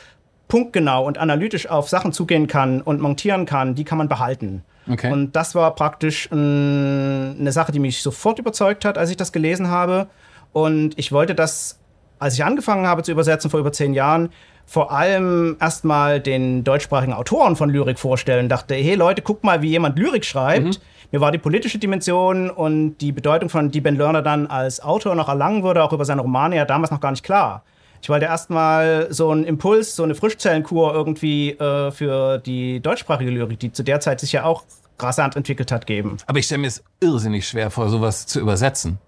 punktgenau 0.50 1.06
und 1.06 1.16
analytisch 1.16 1.70
auf 1.70 1.88
Sachen 1.88 2.12
zugehen 2.12 2.46
kann 2.46 2.82
und 2.82 3.00
montieren 3.00 3.46
kann, 3.46 3.74
die 3.74 3.84
kann 3.84 3.96
man 3.96 4.08
behalten. 4.08 4.62
Okay. 4.90 5.10
Und 5.10 5.32
das 5.36 5.54
war 5.54 5.74
praktisch 5.74 6.28
äh, 6.30 6.34
eine 6.34 7.52
Sache, 7.52 7.72
die 7.72 7.78
mich 7.78 8.02
sofort 8.02 8.38
überzeugt 8.38 8.84
hat, 8.84 8.98
als 8.98 9.10
ich 9.10 9.16
das 9.16 9.32
gelesen 9.32 9.68
habe. 9.68 10.08
Und 10.52 10.98
ich 10.98 11.12
wollte 11.12 11.34
das, 11.34 11.78
als 12.18 12.34
ich 12.34 12.44
angefangen 12.44 12.86
habe 12.86 13.02
zu 13.02 13.12
übersetzen 13.12 13.50
vor 13.50 13.60
über 13.60 13.72
zehn 13.72 13.94
Jahren, 13.94 14.30
vor 14.66 14.92
allem 14.92 15.56
erstmal 15.60 16.20
den 16.20 16.64
deutschsprachigen 16.64 17.12
Autoren 17.12 17.56
von 17.56 17.70
Lyrik 17.70 17.98
vorstellen. 17.98 18.48
Dachte, 18.48 18.74
hey 18.74 18.94
Leute, 18.94 19.22
guckt 19.22 19.44
mal, 19.44 19.62
wie 19.62 19.70
jemand 19.70 19.98
Lyrik 19.98 20.24
schreibt. 20.24 20.66
Mhm. 20.66 20.76
Mir 21.12 21.20
war 21.20 21.32
die 21.32 21.38
politische 21.38 21.78
Dimension 21.78 22.50
und 22.50 22.98
die 22.98 23.10
Bedeutung 23.10 23.48
von 23.48 23.70
die 23.70 23.80
Ben 23.80 23.96
Lerner 23.96 24.22
dann 24.22 24.46
als 24.46 24.80
Autor 24.80 25.16
noch 25.16 25.28
erlangen 25.28 25.64
würde, 25.64 25.82
auch 25.82 25.92
über 25.92 26.04
seine 26.04 26.22
Romane, 26.22 26.56
ja 26.56 26.64
damals 26.64 26.92
noch 26.92 27.00
gar 27.00 27.10
nicht 27.10 27.24
klar. 27.24 27.64
Ich 28.02 28.08
wollte 28.08 28.26
erstmal 28.26 29.08
so 29.10 29.30
einen 29.30 29.44
Impuls, 29.44 29.94
so 29.94 30.02
eine 30.02 30.14
Frischzellenkur 30.14 30.94
irgendwie 30.94 31.50
äh, 31.50 31.90
für 31.90 32.38
die 32.38 32.80
deutschsprachige 32.80 33.30
Lyrik, 33.30 33.58
die 33.58 33.72
zu 33.72 33.82
der 33.82 34.00
Zeit 34.00 34.20
sich 34.20 34.32
ja 34.32 34.44
auch 34.44 34.64
rasant 34.98 35.36
entwickelt 35.36 35.72
hat, 35.72 35.86
geben. 35.86 36.16
Aber 36.26 36.38
ich 36.38 36.46
stelle 36.46 36.60
mir 36.60 36.68
es 36.68 36.82
irrsinnig 37.00 37.48
schwer 37.48 37.70
vor, 37.70 37.88
sowas 37.88 38.26
zu 38.26 38.40
übersetzen. 38.40 38.98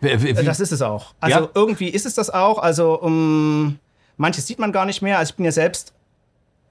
Wie, 0.00 0.32
das 0.32 0.60
ist 0.60 0.72
es 0.72 0.82
auch. 0.82 1.14
Also 1.20 1.40
ja? 1.40 1.48
irgendwie 1.54 1.88
ist 1.88 2.06
es 2.06 2.14
das 2.14 2.28
auch. 2.28 2.58
Also 2.58 3.00
um, 3.00 3.78
manches 4.16 4.46
sieht 4.46 4.58
man 4.58 4.72
gar 4.72 4.84
nicht 4.84 5.00
mehr. 5.00 5.18
Also 5.18 5.30
ich 5.30 5.36
bin 5.36 5.44
ja 5.44 5.52
selbst 5.52 5.92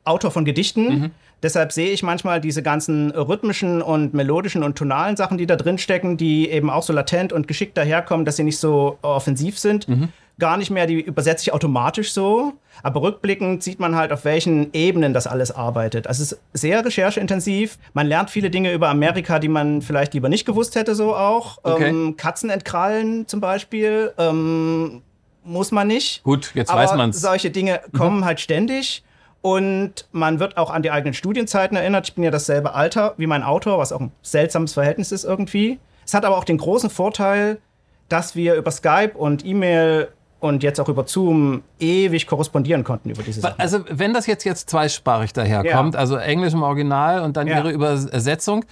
Autor 0.04 0.32
von 0.32 0.46
Gedichten. 0.46 1.00
Mhm. 1.00 1.12
Deshalb 1.44 1.72
sehe 1.72 1.90
ich 1.90 2.04
manchmal 2.04 2.40
diese 2.40 2.62
ganzen 2.62 3.12
rhythmischen 3.12 3.82
und 3.82 4.14
melodischen 4.14 4.64
und 4.64 4.78
tonalen 4.78 5.16
Sachen, 5.16 5.38
die 5.38 5.48
da 5.48 5.56
drin 5.56 5.78
stecken, 5.78 6.18
die 6.18 6.50
eben 6.50 6.70
auch 6.70 6.84
so 6.84 6.94
latent 6.94 7.34
und 7.34 7.48
geschickt 7.48 7.78
daherkommen, 7.78 8.26
dass 8.26 8.36
sie 8.36 8.44
nicht 8.44 8.60
so 8.60 9.00
offensiv 9.02 9.58
sind. 9.58 9.88
Mhm. 9.88 10.10
Gar 10.40 10.58
nicht 10.58 10.72
mehr, 10.72 10.88
die 10.88 11.02
übersetze 11.02 11.44
ich 11.44 11.54
automatisch 11.54 12.14
so. 12.14 12.54
Aber 12.84 13.02
rückblickend 13.02 13.62
sieht 13.62 13.80
man 13.80 13.96
halt, 13.96 14.12
auf 14.12 14.26
welchen 14.26 14.74
Ebenen 14.74 15.14
das 15.14 15.28
alles 15.28 15.52
arbeitet. 15.52 16.08
Also 16.08 16.24
es 16.24 16.32
ist 16.32 16.42
sehr 16.54 16.84
rechercheintensiv. 16.84 17.78
Man 17.94 18.08
lernt 18.08 18.30
viele 18.30 18.50
Dinge 18.50 18.74
über 18.74 18.90
Amerika, 18.90 19.40
die 19.40 19.50
man 19.50 19.82
vielleicht 19.82 20.14
lieber 20.14 20.30
nicht 20.30 20.46
gewusst 20.46 20.76
hätte, 20.76 20.96
so 20.96 21.16
auch. 21.16 21.60
Okay. 21.64 21.90
Ähm, 21.90 22.18
Katzen 22.18 22.50
entkrallen 22.50 23.28
zum 23.28 23.40
Beispiel. 23.42 24.14
Ähm, 24.18 25.02
muss 25.44 25.72
man 25.72 25.88
nicht. 25.88 26.24
Gut, 26.24 26.52
jetzt 26.54 26.70
Aber 26.70 26.82
weiß 26.82 26.96
man 26.96 27.10
es. 27.10 27.22
Solche 27.22 27.52
Dinge 27.52 27.82
kommen 27.96 28.20
mhm. 28.20 28.26
halt 28.26 28.40
ständig. 28.40 29.04
Und 29.42 30.08
man 30.12 30.40
wird 30.40 30.58
auch 30.58 30.70
an 30.70 30.84
die 30.84 30.92
eigenen 30.92 31.16
Studienzeiten 31.16 31.76
erinnert. 31.76 32.10
Ich 32.10 32.16
bin 32.16 32.24
ja 32.24 32.30
dasselbe 32.30 32.76
Alter 32.76 33.16
wie 33.18 33.26
mein 33.26 33.44
Autor, 33.44 33.80
was 33.80 33.92
auch 33.92 34.00
ein 34.00 34.12
seltsames 34.22 34.74
Verhältnis 34.74 35.12
ist 35.12 35.24
irgendwie. 35.24 35.80
Es 36.06 36.14
hat 36.14 36.26
aber 36.26 36.38
auch 36.38 36.44
den 36.44 36.58
großen 36.58 36.90
Vorteil, 36.92 37.60
dass 38.08 38.36
wir 38.36 38.56
über 38.56 38.70
Skype 38.70 39.14
und 39.16 39.46
E-Mail 39.46 40.10
und 40.42 40.64
jetzt 40.64 40.80
auch 40.80 40.90
über 40.90 41.08
Zoom 41.08 41.62
ewig 41.80 42.26
korrespondieren 42.26 42.84
konnten 42.84 43.12
über 43.12 43.22
diese 43.22 43.42
Sachen. 43.42 43.60
Also 43.60 43.86
wenn 43.90 44.14
das 44.14 44.26
jetzt 44.26 44.44
jetzt 44.44 44.70
zweisprachig 44.70 45.34
daherkommt, 45.34 45.94
ja. 45.94 46.00
also 46.00 46.18
Englisch 46.18 46.54
im 46.54 46.64
Original 46.64 47.22
und 47.22 47.38
dann 47.38 47.48
ja. 47.48 47.60
Ihre 47.60 47.72
Übersetzung, 47.72 48.66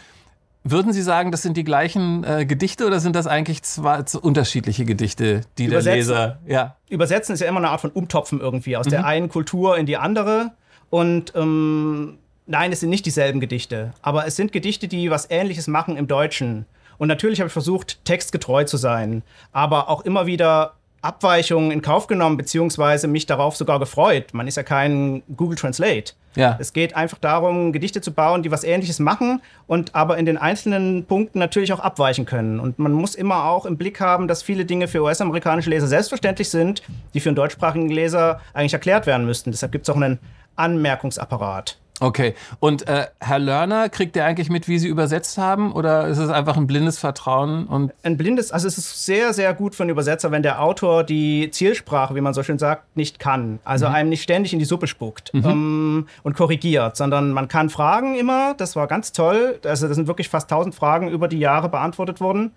würden 0.63 0.91
Sie 0.91 1.03
sagen, 1.03 1.31
das 1.31 1.43
sind 1.43 1.55
die 1.55 1.63
gleichen 1.63 2.23
äh, 2.23 2.45
Gedichte 2.45 2.87
oder 2.87 2.99
sind 2.99 3.15
das 3.15 3.27
eigentlich 3.27 3.61
zwei 3.61 4.03
unterschiedliche 4.19 4.83
Gedichte, 4.83 5.41
die 5.59 5.67
der 5.67 5.83
Leser. 5.83 6.39
Ja. 6.47 6.75
Übersetzen 6.89 7.33
ist 7.33 7.39
ja 7.39 7.47
immer 7.47 7.59
eine 7.59 7.69
Art 7.69 7.81
von 7.81 7.91
Umtopfen 7.91 8.41
irgendwie 8.41 8.75
aus 8.75 8.87
mhm. 8.87 8.91
der 8.91 9.05
einen 9.05 9.29
Kultur 9.29 9.77
in 9.77 9.85
die 9.85 9.97
andere. 9.97 10.51
Und 10.89 11.33
ähm, 11.35 12.17
nein, 12.47 12.71
es 12.71 12.79
sind 12.79 12.89
nicht 12.89 13.05
dieselben 13.05 13.39
Gedichte, 13.39 13.93
aber 14.01 14.25
es 14.25 14.35
sind 14.35 14.51
Gedichte, 14.51 14.87
die 14.87 15.11
was 15.11 15.29
Ähnliches 15.29 15.67
machen 15.67 15.97
im 15.97 16.07
Deutschen. 16.07 16.65
Und 16.97 17.07
natürlich 17.07 17.39
habe 17.39 17.47
ich 17.47 17.53
versucht, 17.53 18.03
textgetreu 18.05 18.63
zu 18.63 18.77
sein, 18.77 19.21
aber 19.51 19.87
auch 19.87 20.01
immer 20.01 20.25
wieder 20.25 20.73
Abweichungen 21.01 21.71
in 21.71 21.81
Kauf 21.81 22.07
genommen, 22.07 22.37
beziehungsweise 22.37 23.07
mich 23.07 23.25
darauf 23.25 23.55
sogar 23.55 23.79
gefreut. 23.79 24.33
Man 24.33 24.47
ist 24.47 24.57
ja 24.57 24.63
kein 24.63 25.23
Google 25.35 25.57
Translate. 25.57 26.13
Ja. 26.35 26.57
Es 26.59 26.73
geht 26.73 26.95
einfach 26.95 27.17
darum, 27.17 27.73
Gedichte 27.73 28.01
zu 28.01 28.13
bauen, 28.13 28.43
die 28.43 28.51
was 28.51 28.63
Ähnliches 28.63 28.99
machen 28.99 29.41
und 29.67 29.95
aber 29.95 30.17
in 30.17 30.25
den 30.25 30.37
einzelnen 30.37 31.05
Punkten 31.05 31.39
natürlich 31.39 31.73
auch 31.73 31.79
abweichen 31.79 32.25
können. 32.25 32.59
Und 32.59 32.79
man 32.79 32.91
muss 32.91 33.15
immer 33.15 33.45
auch 33.45 33.65
im 33.65 33.77
Blick 33.77 33.99
haben, 33.99 34.27
dass 34.27 34.43
viele 34.43 34.65
Dinge 34.65 34.87
für 34.87 35.01
US-amerikanische 35.01 35.69
Leser 35.69 35.87
selbstverständlich 35.87 36.49
sind, 36.49 36.83
die 37.13 37.19
für 37.19 37.29
einen 37.29 37.35
deutschsprachigen 37.35 37.89
Leser 37.89 38.41
eigentlich 38.53 38.73
erklärt 38.73 39.07
werden 39.07 39.25
müssten. 39.25 39.51
Deshalb 39.51 39.71
gibt 39.71 39.87
es 39.87 39.93
auch 39.93 39.97
einen 39.97 40.19
Anmerkungsapparat. 40.55 41.77
Okay. 42.01 42.33
Und 42.59 42.87
äh, 42.87 43.07
Herr 43.19 43.39
Lerner, 43.39 43.89
kriegt 43.89 44.15
der 44.15 44.25
eigentlich 44.25 44.49
mit, 44.49 44.67
wie 44.67 44.79
Sie 44.79 44.87
übersetzt 44.87 45.37
haben? 45.37 45.73
Oder 45.73 46.07
ist 46.07 46.17
es 46.17 46.29
einfach 46.29 46.55
ein 46.55 46.65
blindes 46.65 46.97
Vertrauen? 46.97 47.65
Und 47.67 47.93
ein 48.03 48.17
blindes, 48.17 48.51
also 48.51 48.67
es 48.67 48.77
ist 48.77 49.05
sehr, 49.05 49.33
sehr 49.33 49.53
gut 49.53 49.75
für 49.75 49.83
einen 49.83 49.89
Übersetzer, 49.89 50.31
wenn 50.31 50.43
der 50.43 50.61
Autor 50.61 51.03
die 51.03 51.51
Zielsprache, 51.51 52.15
wie 52.15 52.21
man 52.21 52.33
so 52.33 52.43
schön 52.43 52.57
sagt, 52.57 52.95
nicht 52.95 53.19
kann. 53.19 53.59
Also 53.65 53.87
mhm. 53.87 53.95
einem 53.95 54.09
nicht 54.09 54.23
ständig 54.23 54.53
in 54.53 54.59
die 54.59 54.65
Suppe 54.65 54.87
spuckt 54.87 55.33
mhm. 55.33 55.45
ähm, 55.45 56.07
und 56.23 56.35
korrigiert, 56.35 56.95
sondern 56.95 57.31
man 57.31 57.47
kann 57.47 57.69
fragen 57.69 58.15
immer. 58.15 58.53
Das 58.53 58.75
war 58.75 58.87
ganz 58.87 59.11
toll. 59.11 59.59
Also, 59.65 59.87
das 59.87 59.95
sind 59.95 60.07
wirklich 60.07 60.29
fast 60.29 60.51
1000 60.51 60.73
Fragen 60.73 61.09
über 61.09 61.27
die 61.27 61.39
Jahre 61.39 61.69
beantwortet 61.69 62.21
worden. 62.21 62.51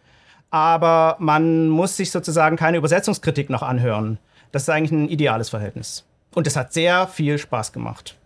aber 0.50 1.16
man 1.18 1.68
muss 1.68 1.96
sich 1.96 2.10
sozusagen 2.10 2.56
keine 2.56 2.76
Übersetzungskritik 2.76 3.48
noch 3.50 3.62
anhören. 3.62 4.18
Das 4.52 4.62
ist 4.62 4.68
eigentlich 4.68 4.92
ein 4.92 5.08
ideales 5.08 5.48
Verhältnis. 5.48 6.04
Und 6.34 6.46
es 6.46 6.56
hat 6.56 6.72
sehr 6.72 7.08
viel 7.08 7.38
Spaß 7.38 7.72
gemacht. 7.72 8.16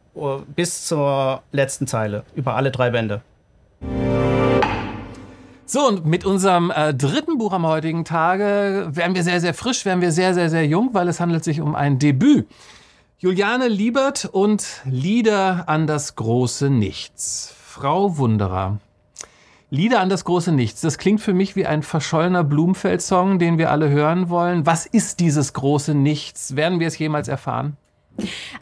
Bis 0.55 0.87
zur 0.87 1.43
letzten 1.53 1.87
Zeile, 1.87 2.25
über 2.35 2.55
alle 2.55 2.71
drei 2.71 2.91
Bände. 2.91 3.21
So, 5.69 5.89
und 5.89 6.07
mit 6.07 6.25
unserem 6.25 6.71
äh, 6.71 6.95
dritten 6.95 7.39
Buch 7.39 7.53
am 7.53 7.67
heutigen 7.67 8.05
Tage 8.05 8.89
werden 8.93 9.17
wir 9.17 9.25
sehr, 9.25 9.41
sehr 9.41 9.53
frisch, 9.53 9.85
werden 9.85 10.01
wir 10.01 10.13
sehr, 10.13 10.33
sehr, 10.33 10.49
sehr 10.49 10.65
jung, 10.65 10.91
weil 10.93 11.09
es 11.09 11.19
handelt 11.19 11.43
sich 11.43 11.61
um 11.61 11.75
ein 11.75 11.99
Debüt. 11.99 12.47
Juliane 13.19 13.67
Liebert 13.67 14.27
und 14.27 14.65
Lieder 14.85 15.69
an 15.69 15.89
das 15.89 16.15
große 16.15 16.71
Nichts. 16.71 17.53
Frau 17.59 18.17
Wunderer. 18.17 18.79
Lieder 19.71 20.01
an 20.01 20.09
das 20.09 20.25
große 20.25 20.53
Nichts. 20.53 20.83
Das 20.83 20.99
klingt 20.99 21.21
für 21.21 21.35
mich 21.35 21.57
wie 21.57 21.67
ein 21.67 21.83
verschollener 21.83 22.45
Blumenfeld-Song, 22.45 23.41
den 23.41 23.59
wir 23.59 23.73
alle 23.73 23.91
hören 23.91 24.29
wollen. 24.29 24.67
Was 24.67 24.87
ist 24.87 25.19
dieses 25.19 25.53
große 25.53 25.95
Nichts? 25.95 26.55
Werden 26.55 26.79
wir 26.79 26.87
es 26.87 26.97
jemals 26.97 27.27
erfahren? 27.27 27.77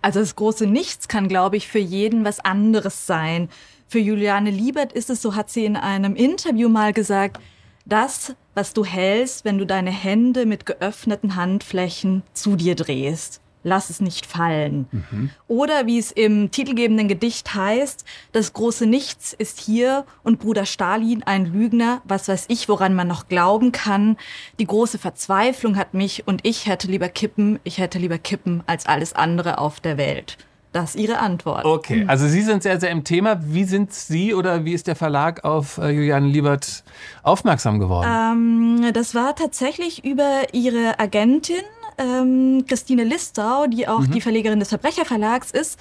Also 0.03 0.21
das 0.21 0.37
große 0.37 0.67
Nichts 0.67 1.09
kann, 1.09 1.29
glaube 1.29 1.57
ich, 1.57 1.69
für 1.69 1.79
jeden 1.79 2.25
was 2.25 2.41
anderes 2.41 3.07
sein. 3.07 3.49
Für 3.87 3.99
Juliane 3.99 4.51
Liebert 4.51 4.93
ist 4.93 5.11
es, 5.11 5.23
so 5.23 5.35
hat 5.35 5.51
sie 5.51 5.65
in 5.65 5.77
einem 5.77 6.17
Interview 6.17 6.69
mal 6.69 6.93
gesagt, 6.93 7.41
das, 7.87 8.35
was 8.55 8.73
du 8.73 8.85
hältst, 8.85 9.45
wenn 9.45 9.59
du 9.59 9.67
deine 9.67 9.91
Hände 9.91 10.47
mit 10.47 10.67
geöffneten 10.67 11.37
Handflächen 11.37 12.23
zu 12.33 12.57
dir 12.57 12.75
drehst 12.75 13.41
lass 13.65 13.91
es 13.91 14.01
nicht 14.01 14.27
fallen. 14.27 14.87
Mhm. 14.93 15.31
Oder 15.49 15.87
wie 15.87 15.99
es 15.99 16.13
im 16.13 16.53
titelgebenden 16.53 17.09
Gedicht 17.09 17.55
heißt, 17.55 18.05
das 18.33 18.53
große 18.53 18.87
Nichts 18.87 19.33
ist 19.33 19.59
hier 19.59 20.05
und 20.23 20.39
Bruder 20.39 20.67
Stalin 20.67 21.25
ein 21.25 21.47
Lügner, 21.47 22.03
was 22.05 22.29
weiß 22.29 22.45
ich, 22.49 22.69
woran 22.69 22.95
man 22.95 23.09
noch 23.09 23.29
glauben 23.29 23.73
kann. 23.73 24.17
Die 24.61 24.67
große 24.67 24.99
Verzweiflung 24.99 25.77
hat 25.77 25.95
mich 25.95 26.29
und 26.29 26.47
ich 26.47 26.67
hätte 26.67 26.87
lieber 26.87 27.09
kippen, 27.09 27.59
ich 27.65 27.79
hätte 27.79 27.99
lieber 27.99 28.19
kippen 28.19 28.63
als 28.67 28.87
alles 28.87 29.15
andere 29.15 29.59
auf 29.59 29.81
der 29.81 29.99
Welt. 29.99 30.39
Das 30.75 30.97
ist 30.97 31.01
Ihre 31.01 31.21
Antwort. 31.21 31.65
Okay, 31.65 32.01
hm. 32.01 32.11
also 32.11 32.27
Sie 32.27 32.43
sind 32.43 32.65
sehr, 32.65 32.81
sehr 32.81 32.91
im 32.91 33.05
Thema. 33.05 33.39
Wie 33.45 33.63
sind 33.63 33.93
Sie 33.93 34.35
oder 34.35 34.65
wie 34.65 34.73
ist 34.73 34.89
der 34.89 34.97
Verlag 34.97 35.45
auf 35.45 35.79
äh, 35.79 35.91
Juliane 35.91 36.27
Liebert 36.27 36.83
aufmerksam 37.23 37.79
geworden? 37.79 38.83
Ähm, 38.83 38.93
das 38.93 39.15
war 39.15 39.37
tatsächlich 39.37 40.05
über 40.05 40.53
Ihre 40.53 40.99
Agentin, 40.99 41.63
ähm, 41.99 42.65
Christine 42.67 43.05
Listau, 43.05 43.67
die 43.67 43.89
auch 43.89 44.01
mhm. 44.01 44.13
die 44.13 44.21
Verlegerin 44.21 44.61
des 44.61 44.69
Verbrecherverlags 44.69 45.51
ist, 45.51 45.79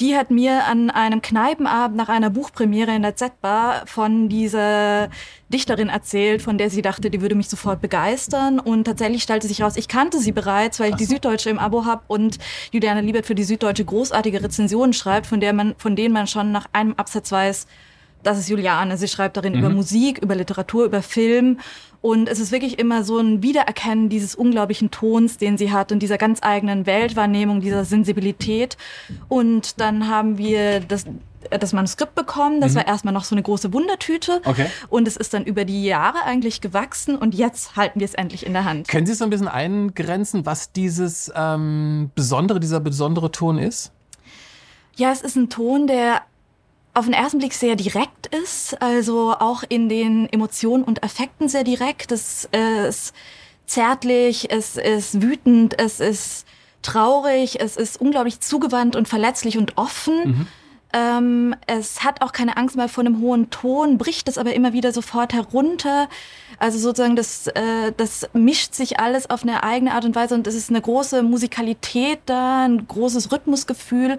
die 0.00 0.16
hat 0.16 0.30
mir 0.30 0.64
an 0.64 0.88
einem 0.88 1.20
Kneipenabend 1.20 1.96
nach 1.96 2.08
einer 2.08 2.30
Buchpremiere 2.30 2.94
in 2.94 3.02
der 3.02 3.16
Z-Bar 3.16 3.86
von 3.86 4.30
dieser 4.30 5.10
Dichterin 5.50 5.90
erzählt, 5.90 6.40
von 6.40 6.56
der 6.56 6.70
sie 6.70 6.80
dachte, 6.80 7.10
die 7.10 7.20
würde 7.20 7.34
mich 7.34 7.50
sofort 7.50 7.82
begeistern. 7.82 8.58
Und 8.58 8.84
tatsächlich 8.84 9.22
stellte 9.22 9.46
sich 9.46 9.60
raus, 9.60 9.76
ich 9.76 9.88
kannte 9.88 10.18
sie 10.18 10.32
bereits, 10.32 10.80
weil 10.80 10.90
ich 10.90 10.96
die 10.96 11.04
Süddeutsche 11.04 11.50
im 11.50 11.58
Abo 11.58 11.84
habe 11.84 12.02
und 12.08 12.38
Juliane 12.72 13.02
Liebert 13.02 13.26
für 13.26 13.34
die 13.34 13.44
Süddeutsche 13.44 13.84
großartige 13.84 14.42
Rezensionen 14.42 14.94
schreibt, 14.94 15.26
von 15.26 15.40
der 15.40 15.52
man, 15.52 15.74
von 15.76 15.96
denen 15.96 16.14
man 16.14 16.26
schon 16.26 16.50
nach 16.50 16.66
einem 16.72 16.94
Absatz 16.94 17.30
weiß, 17.30 17.66
das 18.22 18.38
ist 18.38 18.48
Juliane. 18.48 18.96
Sie 18.96 19.08
schreibt 19.08 19.36
darin 19.36 19.54
mhm. 19.54 19.58
über 19.60 19.68
Musik, 19.70 20.18
über 20.18 20.34
Literatur, 20.34 20.84
über 20.84 21.02
Film. 21.02 21.58
Und 22.02 22.28
es 22.28 22.40
ist 22.40 22.50
wirklich 22.50 22.78
immer 22.78 23.04
so 23.04 23.18
ein 23.18 23.42
Wiedererkennen 23.42 24.08
dieses 24.08 24.34
unglaublichen 24.34 24.90
Tons, 24.90 25.36
den 25.36 25.58
sie 25.58 25.70
hat 25.70 25.92
und 25.92 26.00
dieser 26.00 26.16
ganz 26.16 26.38
eigenen 26.42 26.86
Weltwahrnehmung, 26.86 27.60
dieser 27.60 27.84
Sensibilität. 27.84 28.78
Und 29.28 29.80
dann 29.80 30.08
haben 30.08 30.38
wir 30.38 30.80
das, 30.80 31.04
das 31.50 31.74
Manuskript 31.74 32.14
bekommen. 32.14 32.62
Das 32.62 32.72
mhm. 32.72 32.76
war 32.76 32.86
erstmal 32.86 33.12
noch 33.12 33.24
so 33.24 33.34
eine 33.34 33.42
große 33.42 33.74
Wundertüte. 33.74 34.40
Okay. 34.44 34.66
Und 34.88 35.06
es 35.08 35.18
ist 35.18 35.34
dann 35.34 35.44
über 35.44 35.66
die 35.66 35.84
Jahre 35.84 36.24
eigentlich 36.24 36.62
gewachsen 36.62 37.16
und 37.16 37.34
jetzt 37.34 37.76
halten 37.76 38.00
wir 38.00 38.06
es 38.06 38.14
endlich 38.14 38.46
in 38.46 38.54
der 38.54 38.64
Hand. 38.64 38.88
Können 38.88 39.06
Sie 39.06 39.14
so 39.14 39.24
ein 39.24 39.30
bisschen 39.30 39.48
eingrenzen, 39.48 40.46
was 40.46 40.72
dieses 40.72 41.30
ähm, 41.36 42.10
besondere, 42.14 42.60
dieser 42.60 42.80
besondere 42.80 43.30
Ton 43.30 43.58
ist? 43.58 43.92
Ja, 44.96 45.12
es 45.12 45.20
ist 45.20 45.36
ein 45.36 45.50
Ton, 45.50 45.86
der 45.86 46.22
auf 46.94 47.04
den 47.04 47.14
ersten 47.14 47.38
Blick 47.38 47.54
sehr 47.54 47.76
direkt 47.76 48.26
ist, 48.34 48.80
also 48.82 49.34
auch 49.38 49.62
in 49.68 49.88
den 49.88 50.28
Emotionen 50.32 50.82
und 50.82 51.02
Affekten 51.04 51.48
sehr 51.48 51.64
direkt. 51.64 52.10
Es 52.12 52.48
ist 52.52 53.14
zärtlich, 53.66 54.50
es 54.50 54.76
ist 54.76 55.22
wütend, 55.22 55.78
es 55.78 56.00
ist 56.00 56.46
traurig, 56.82 57.60
es 57.60 57.76
ist 57.76 58.00
unglaublich 58.00 58.40
zugewandt 58.40 58.96
und 58.96 59.08
verletzlich 59.08 59.56
und 59.56 59.76
offen. 59.76 60.14
Mhm. 60.24 60.46
Ähm, 60.92 61.54
es 61.68 62.02
hat 62.02 62.20
auch 62.20 62.32
keine 62.32 62.56
Angst 62.56 62.74
mehr 62.74 62.88
vor 62.88 63.04
einem 63.04 63.20
hohen 63.20 63.50
Ton, 63.50 63.96
bricht 63.96 64.28
es 64.28 64.38
aber 64.38 64.54
immer 64.54 64.72
wieder 64.72 64.92
sofort 64.92 65.32
herunter. 65.32 66.08
Also 66.58 66.78
sozusagen, 66.78 67.14
das, 67.14 67.46
äh, 67.46 67.92
das 67.96 68.28
mischt 68.32 68.74
sich 68.74 68.98
alles 68.98 69.30
auf 69.30 69.44
eine 69.44 69.62
eigene 69.62 69.94
Art 69.94 70.04
und 70.04 70.16
Weise 70.16 70.34
und 70.34 70.48
es 70.48 70.56
ist 70.56 70.70
eine 70.70 70.80
große 70.80 71.22
Musikalität 71.22 72.18
da, 72.26 72.64
ein 72.64 72.88
großes 72.88 73.30
Rhythmusgefühl 73.30 74.18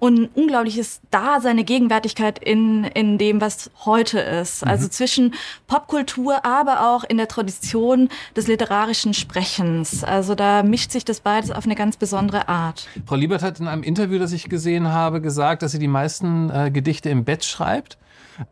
und 0.00 0.18
ein 0.18 0.28
unglaubliches 0.34 1.00
Da 1.10 1.40
seine 1.40 1.62
Gegenwärtigkeit 1.62 2.38
in, 2.42 2.84
in 2.84 3.18
dem, 3.18 3.40
was 3.40 3.70
heute 3.84 4.18
ist. 4.18 4.66
Also 4.66 4.86
mhm. 4.86 4.90
zwischen 4.90 5.34
Popkultur, 5.68 6.44
aber 6.44 6.90
auch 6.90 7.04
in 7.04 7.18
der 7.18 7.28
Tradition 7.28 8.08
des 8.34 8.48
literarischen 8.48 9.14
Sprechens. 9.14 10.02
Also 10.02 10.34
da 10.34 10.62
mischt 10.64 10.90
sich 10.90 11.04
das 11.04 11.20
beides 11.20 11.52
auf 11.52 11.66
eine 11.66 11.76
ganz 11.76 11.96
besondere 11.96 12.48
Art. 12.48 12.88
Frau 13.06 13.14
Liebert 13.14 13.42
hat 13.42 13.60
in 13.60 13.68
einem 13.68 13.82
Interview, 13.82 14.18
das 14.18 14.32
ich 14.32 14.48
gesehen 14.48 14.88
habe, 14.88 15.20
gesagt, 15.20 15.62
dass 15.62 15.72
sie 15.72 15.78
die 15.78 15.86
meisten 15.86 16.50
äh, 16.50 16.70
Gedichte 16.70 17.10
im 17.10 17.24
Bett 17.24 17.44
schreibt. 17.44 17.98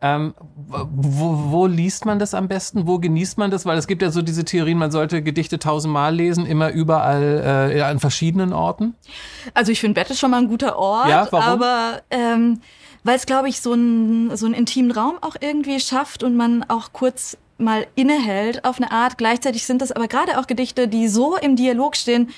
Ähm, 0.01 0.33
wo, 0.67 1.51
wo, 1.51 1.65
liest 1.65 2.05
man 2.05 2.19
das 2.19 2.33
am 2.33 2.47
besten? 2.47 2.87
Wo 2.87 2.99
genießt 2.99 3.37
man 3.37 3.51
das? 3.51 3.65
Weil 3.65 3.77
es 3.77 3.87
gibt 3.87 4.01
ja 4.01 4.11
so 4.11 4.21
diese 4.21 4.45
Theorien, 4.45 4.77
man 4.77 4.91
sollte 4.91 5.21
Gedichte 5.21 5.59
tausendmal 5.59 6.13
lesen, 6.13 6.45
immer 6.45 6.71
überall 6.71 7.71
äh, 7.73 7.81
an 7.81 7.99
verschiedenen 7.99 8.53
Orten. 8.53 8.95
Also 9.53 9.71
ich 9.71 9.79
finde 9.79 9.99
Bett 9.99 10.09
ist 10.09 10.19
schon 10.19 10.31
mal 10.31 10.37
ein 10.37 10.47
guter 10.47 10.77
Ort, 10.77 11.09
ja, 11.09 11.27
warum? 11.31 11.63
aber 11.63 12.01
ähm, 12.09 12.61
weil 13.03 13.15
es, 13.15 13.25
glaube 13.25 13.49
ich, 13.49 13.61
so, 13.61 13.73
ein, 13.73 14.35
so 14.35 14.45
einen 14.45 14.55
intimen 14.55 14.91
Raum 14.91 15.17
auch 15.21 15.35
irgendwie 15.39 15.79
schafft 15.79 16.23
und 16.23 16.35
man 16.35 16.63
auch 16.67 16.91
kurz 16.93 17.37
mal 17.57 17.87
innehält 17.95 18.65
auf 18.65 18.77
eine 18.77 18.91
Art. 18.91 19.17
Gleichzeitig 19.17 19.65
sind 19.65 19.81
das 19.81 19.91
aber 19.91 20.07
gerade 20.07 20.39
auch 20.39 20.47
Gedichte, 20.47 20.87
die 20.87 21.07
so 21.07 21.35
im 21.35 21.55
Dialog 21.55 21.95
stehen, 21.95 22.29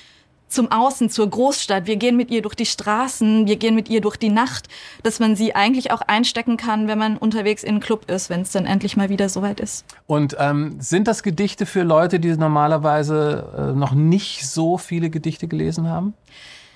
zum 0.52 0.70
Außen, 0.70 1.10
zur 1.10 1.28
Großstadt. 1.28 1.86
Wir 1.86 1.96
gehen 1.96 2.16
mit 2.16 2.30
ihr 2.30 2.42
durch 2.42 2.54
die 2.54 2.66
Straßen, 2.66 3.46
wir 3.46 3.56
gehen 3.56 3.74
mit 3.74 3.88
ihr 3.88 4.00
durch 4.00 4.16
die 4.16 4.28
Nacht, 4.28 4.68
dass 5.02 5.18
man 5.18 5.36
sie 5.36 5.54
eigentlich 5.54 5.90
auch 5.90 6.02
einstecken 6.02 6.56
kann, 6.56 6.88
wenn 6.88 6.98
man 6.98 7.16
unterwegs 7.16 7.62
in 7.62 7.70
einen 7.70 7.80
Club 7.80 8.10
ist, 8.10 8.30
wenn 8.30 8.42
es 8.42 8.52
dann 8.52 8.66
endlich 8.66 8.96
mal 8.96 9.08
wieder 9.08 9.28
soweit 9.28 9.60
ist. 9.60 9.84
Und 10.06 10.36
ähm, 10.38 10.76
sind 10.78 11.08
das 11.08 11.22
Gedichte 11.22 11.66
für 11.66 11.82
Leute, 11.82 12.20
die 12.20 12.36
normalerweise 12.36 13.72
äh, 13.72 13.78
noch 13.78 13.92
nicht 13.94 14.48
so 14.48 14.78
viele 14.78 15.10
Gedichte 15.10 15.48
gelesen 15.48 15.88
haben? 15.88 16.14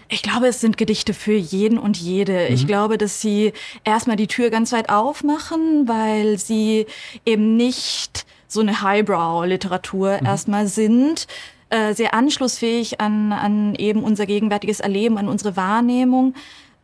Ich 0.09 0.23
glaube, 0.23 0.47
es 0.47 0.61
sind 0.61 0.77
Gedichte 0.77 1.15
für 1.15 1.37
jeden 1.37 1.79
und 1.79 1.97
jede. 1.97 2.47
Mhm. 2.49 2.55
Ich 2.55 2.67
glaube, 2.67 2.99
dass 2.99 3.21
sie 3.21 3.53
erstmal 3.85 4.17
die 4.17 4.29
Tür 4.29 4.51
ganz 4.51 4.73
weit 4.73 4.89
aufmachen, 4.89 5.89
weil 5.89 6.39
sie 6.39 6.87
eben 7.25 7.57
nicht 7.57 8.25
so 8.47 8.61
eine 8.61 8.83
Highbrow-Literatur 8.83 10.19
mhm. 10.21 10.27
erstmal 10.27 10.69
sind, 10.69 11.27
äh, 11.71 11.95
sehr 11.95 12.15
anschlussfähig 12.15 13.01
an, 13.01 13.33
an 13.33 13.75
eben 13.75 14.03
unser 14.03 14.27
gegenwärtiges 14.27 14.81
Erleben, 14.81 15.19
an 15.19 15.29
unsere 15.29 15.57
Wahrnehmung. 15.57 16.35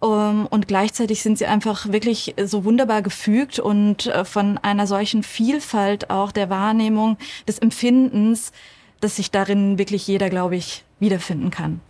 Ähm, 0.02 0.46
und 0.50 0.68
gleichzeitig 0.68 1.22
sind 1.22 1.38
sie 1.38 1.46
einfach 1.46 1.92
wirklich 1.92 2.34
so 2.44 2.64
wunderbar 2.64 3.02
gefügt 3.02 3.58
und 3.58 4.06
uh, 4.08 4.24
von 4.24 4.58
einer 4.58 4.86
solchen 4.86 5.22
Vielfalt 5.22 6.10
auch 6.10 6.32
der 6.32 6.50
Wahrnehmung, 6.50 7.16
des 7.46 7.58
Empfindens, 7.58 8.52
dass 9.00 9.16
sich 9.16 9.30
darin 9.30 9.78
wirklich 9.78 10.06
jeder, 10.06 10.28
glaube 10.28 10.56
ich, 10.56 10.84
wiederfinden 10.98 11.50
kann. 11.50 11.80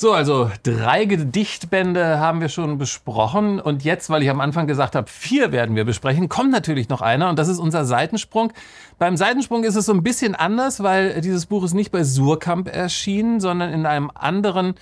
So, 0.00 0.12
also 0.12 0.48
drei 0.62 1.06
Gedichtbände 1.06 2.20
haben 2.20 2.40
wir 2.40 2.48
schon 2.48 2.78
besprochen. 2.78 3.58
Und 3.58 3.82
jetzt, 3.82 4.10
weil 4.10 4.22
ich 4.22 4.30
am 4.30 4.40
Anfang 4.40 4.68
gesagt 4.68 4.94
habe, 4.94 5.08
vier 5.10 5.50
werden 5.50 5.74
wir 5.74 5.84
besprechen, 5.84 6.28
kommt 6.28 6.52
natürlich 6.52 6.88
noch 6.88 7.02
einer. 7.02 7.28
Und 7.28 7.36
das 7.36 7.48
ist 7.48 7.58
unser 7.58 7.84
Seitensprung. 7.84 8.52
Beim 9.00 9.16
Seitensprung 9.16 9.64
ist 9.64 9.74
es 9.74 9.86
so 9.86 9.92
ein 9.92 10.04
bisschen 10.04 10.36
anders, 10.36 10.84
weil 10.84 11.20
dieses 11.20 11.46
Buch 11.46 11.64
ist 11.64 11.74
nicht 11.74 11.90
bei 11.90 12.04
Surkamp 12.04 12.72
erschienen, 12.72 13.40
sondern 13.40 13.72
in 13.72 13.86
einem 13.86 14.12
anderen 14.14 14.76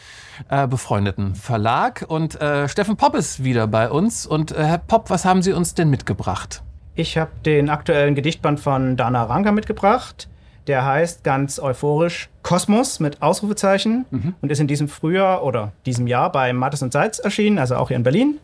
äh, 0.51 0.69
befreundeten 0.69 1.35
Verlag. 1.35 2.05
Und 2.07 2.39
äh, 2.39 2.69
Steffen 2.69 2.99
Popp 2.99 3.15
ist 3.15 3.43
wieder 3.43 3.67
bei 3.67 3.91
uns. 3.91 4.27
Und 4.27 4.53
äh, 4.53 4.65
Herr 4.65 4.79
Popp, 4.79 5.09
was 5.09 5.25
haben 5.25 5.41
Sie 5.41 5.55
uns 5.55 5.73
denn 5.73 5.89
mitgebracht? 5.89 6.63
Ich 6.95 7.17
habe 7.17 7.31
den 7.47 7.71
aktuellen 7.71 8.15
Gedichtband 8.15 8.61
von 8.61 8.99
Dana 8.99 9.23
Ranka 9.23 9.51
mitgebracht. 9.51 10.29
Der 10.67 10.85
heißt 10.85 11.23
ganz 11.23 11.59
euphorisch 11.59 12.29
Kosmos 12.43 12.99
mit 13.01 13.23
Ausrufezeichen 13.23 14.05
mhm. 14.11 14.35
und 14.41 14.51
ist 14.51 14.61
in 14.61 14.67
diesem 14.67 14.89
Frühjahr 14.89 15.45
oder 15.45 15.73
diesem 15.85 16.07
Jahr 16.07 16.33
bei 16.33 16.53
Mattes 16.53 16.83
und 16.83 16.93
Seitz 16.93 17.19
erschienen, 17.19 17.59
also 17.59 17.77
auch 17.77 17.89
hier 17.89 17.97
in 17.97 18.03
Berlin. 18.03 18.41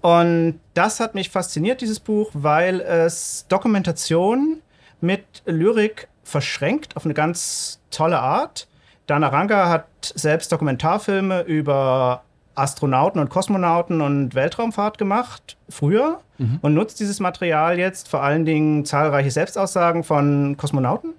Und 0.00 0.60
das 0.74 1.00
hat 1.00 1.14
mich 1.14 1.28
fasziniert, 1.28 1.82
dieses 1.82 2.00
Buch, 2.00 2.30
weil 2.32 2.80
es 2.80 3.46
Dokumentation 3.48 4.62
mit 5.00 5.24
Lyrik 5.44 6.08
verschränkt 6.24 6.96
auf 6.96 7.04
eine 7.04 7.14
ganz 7.14 7.80
tolle 7.90 8.18
Art. 8.18 8.68
Dana 9.06 9.28
Ranga 9.28 9.68
hat 9.68 9.86
selbst 10.00 10.52
Dokumentarfilme 10.52 11.42
über 11.42 12.22
Astronauten 12.54 13.20
und 13.20 13.28
Kosmonauten 13.28 14.00
und 14.00 14.34
Weltraumfahrt 14.34 14.98
gemacht, 14.98 15.56
früher, 15.68 16.20
mhm. 16.38 16.58
und 16.62 16.74
nutzt 16.74 17.00
dieses 17.00 17.20
Material 17.20 17.78
jetzt 17.78 18.08
vor 18.08 18.22
allen 18.22 18.44
Dingen 18.44 18.84
zahlreiche 18.84 19.30
Selbstaussagen 19.30 20.04
von 20.04 20.56
Kosmonauten, 20.56 21.14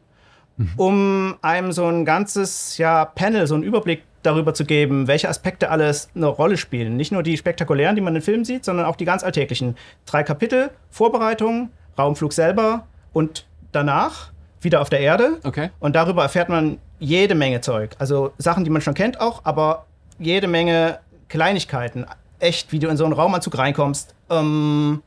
mhm. 0.57 0.71
um 0.77 1.35
einem 1.41 1.71
so 1.71 1.85
ein 1.87 2.05
ganzes 2.05 2.77
ja, 2.77 3.05
Panel, 3.05 3.47
so 3.47 3.55
einen 3.55 3.63
Überblick 3.63 4.03
darüber 4.23 4.53
zu 4.53 4.65
geben, 4.65 5.07
welche 5.07 5.29
Aspekte 5.29 5.69
alles 5.69 6.09
eine 6.15 6.27
Rolle 6.27 6.57
spielen. 6.57 6.95
Nicht 6.95 7.11
nur 7.11 7.23
die 7.23 7.37
spektakulären, 7.37 7.95
die 7.95 8.01
man 8.01 8.15
in 8.15 8.21
Filmen 8.21 8.45
sieht, 8.45 8.65
sondern 8.65 8.85
auch 8.85 8.95
die 8.95 9.05
ganz 9.05 9.23
alltäglichen. 9.23 9.75
Drei 10.05 10.23
Kapitel, 10.23 10.69
Vorbereitung, 10.89 11.69
Raumflug 11.97 12.33
selber 12.33 12.85
und 13.13 13.45
danach 13.71 14.31
wieder 14.61 14.81
auf 14.81 14.89
der 14.89 14.99
Erde. 14.99 15.39
Okay. 15.43 15.71
Und 15.79 15.95
darüber 15.95 16.23
erfährt 16.23 16.49
man 16.49 16.77
jede 16.99 17.35
Menge 17.35 17.61
Zeug. 17.61 17.91
Also 17.97 18.31
Sachen, 18.37 18.63
die 18.63 18.69
man 18.69 18.81
schon 18.81 18.93
kennt 18.93 19.19
auch, 19.19 19.41
aber 19.43 19.85
jede 20.19 20.47
Menge 20.47 20.99
Kleinigkeiten. 21.29 22.05
Echt, 22.39 22.71
wie 22.71 22.79
du 22.79 22.87
in 22.87 22.97
so 22.97 23.05
einen 23.05 23.13
Raumanzug 23.13 23.57
reinkommst. 23.57 24.13
Ähm, 24.29 25.01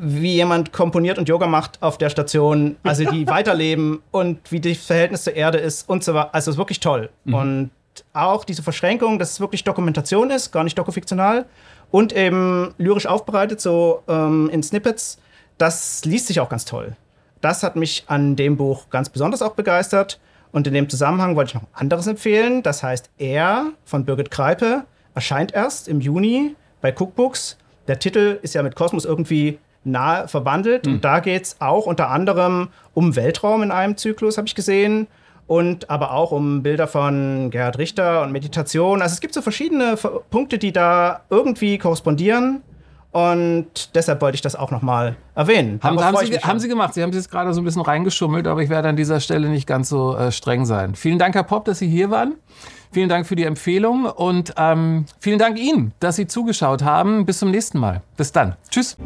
wie 0.00 0.34
jemand 0.34 0.72
komponiert 0.72 1.18
und 1.18 1.28
Yoga 1.28 1.46
macht 1.46 1.82
auf 1.82 1.98
der 1.98 2.10
Station, 2.10 2.76
also 2.82 3.04
die 3.04 3.26
weiterleben 3.28 4.02
und 4.10 4.38
wie 4.50 4.60
das 4.60 4.78
Verhältnis 4.78 5.24
zur 5.24 5.34
Erde 5.34 5.58
ist 5.58 5.88
und 5.88 6.02
so 6.02 6.14
weiter. 6.14 6.34
Also 6.34 6.50
es 6.50 6.54
ist 6.54 6.58
wirklich 6.58 6.80
toll. 6.80 7.10
Mhm. 7.24 7.34
Und 7.34 7.70
auch 8.12 8.44
diese 8.44 8.62
Verschränkung, 8.62 9.18
dass 9.18 9.32
es 9.32 9.40
wirklich 9.40 9.64
Dokumentation 9.64 10.30
ist, 10.30 10.52
gar 10.52 10.64
nicht 10.64 10.78
dokufiktional 10.78 11.46
und 11.90 12.14
eben 12.14 12.74
lyrisch 12.78 13.06
aufbereitet, 13.06 13.60
so 13.60 14.02
ähm, 14.08 14.48
in 14.52 14.62
Snippets, 14.62 15.18
das 15.58 16.04
liest 16.04 16.28
sich 16.28 16.40
auch 16.40 16.48
ganz 16.48 16.64
toll. 16.64 16.96
Das 17.40 17.62
hat 17.62 17.76
mich 17.76 18.04
an 18.06 18.36
dem 18.36 18.56
Buch 18.56 18.90
ganz 18.90 19.08
besonders 19.08 19.42
auch 19.42 19.54
begeistert. 19.54 20.20
Und 20.52 20.66
in 20.66 20.74
dem 20.74 20.88
Zusammenhang 20.88 21.36
wollte 21.36 21.50
ich 21.50 21.54
noch 21.54 21.62
ein 21.62 21.74
anderes 21.74 22.06
empfehlen. 22.06 22.62
Das 22.62 22.82
heißt, 22.82 23.10
Er 23.18 23.66
von 23.84 24.04
Birgit 24.04 24.30
Kreipe 24.30 24.84
erscheint 25.14 25.54
erst 25.54 25.88
im 25.88 26.00
Juni 26.00 26.56
bei 26.80 26.92
Cookbooks. 26.92 27.56
Der 27.88 27.98
Titel 27.98 28.38
ist 28.42 28.54
ja 28.54 28.62
mit 28.62 28.74
Kosmos 28.74 29.04
irgendwie 29.04 29.58
nahe 29.84 30.28
verbandelt. 30.28 30.86
Mhm. 30.86 30.94
Und 30.94 31.04
da 31.04 31.20
geht 31.20 31.44
es 31.44 31.56
auch 31.60 31.86
unter 31.86 32.10
anderem 32.10 32.68
um 32.94 33.16
Weltraum 33.16 33.62
in 33.62 33.70
einem 33.70 33.96
Zyklus, 33.96 34.36
habe 34.38 34.48
ich 34.48 34.54
gesehen. 34.54 35.06
Und 35.46 35.90
aber 35.90 36.12
auch 36.12 36.30
um 36.30 36.62
Bilder 36.62 36.86
von 36.86 37.50
Gerhard 37.50 37.78
Richter 37.78 38.22
und 38.22 38.30
Meditation. 38.30 39.02
Also 39.02 39.14
es 39.14 39.20
gibt 39.20 39.34
so 39.34 39.42
verschiedene 39.42 39.96
Punkte, 40.30 40.58
die 40.58 40.72
da 40.72 41.22
irgendwie 41.28 41.76
korrespondieren. 41.76 42.62
Und 43.12 43.96
deshalb 43.96 44.22
wollte 44.22 44.36
ich 44.36 44.40
das 44.40 44.54
auch 44.54 44.70
nochmal 44.70 45.16
erwähnen. 45.34 45.80
Haben, 45.82 46.00
haben, 46.00 46.16
Sie, 46.24 46.38
haben, 46.38 46.60
Sie, 46.60 46.68
gemacht. 46.68 46.94
Sie 46.94 47.02
haben 47.02 47.10
es 47.10 47.16
jetzt 47.16 47.30
gerade 47.30 47.52
so 47.52 47.60
ein 47.60 47.64
bisschen 47.64 47.82
reingeschummelt, 47.82 48.46
aber 48.46 48.62
ich 48.62 48.70
werde 48.70 48.88
an 48.88 48.94
dieser 48.94 49.18
Stelle 49.18 49.48
nicht 49.48 49.66
ganz 49.66 49.88
so 49.88 50.16
äh, 50.16 50.30
streng 50.30 50.64
sein. 50.64 50.94
Vielen 50.94 51.18
Dank, 51.18 51.34
Herr 51.34 51.42
Popp, 51.42 51.64
dass 51.64 51.80
Sie 51.80 51.88
hier 51.88 52.10
waren. 52.10 52.34
Vielen 52.92 53.08
Dank 53.08 53.26
für 53.26 53.36
die 53.36 53.44
Empfehlung 53.44 54.04
und 54.04 54.54
ähm, 54.56 55.06
vielen 55.18 55.38
Dank 55.38 55.58
Ihnen, 55.58 55.92
dass 56.00 56.16
Sie 56.16 56.26
zugeschaut 56.26 56.82
haben. 56.82 57.24
Bis 57.24 57.38
zum 57.38 57.50
nächsten 57.50 57.78
Mal. 57.78 58.02
Bis 58.16 58.30
dann. 58.32 58.56
Tschüss. 58.70 58.96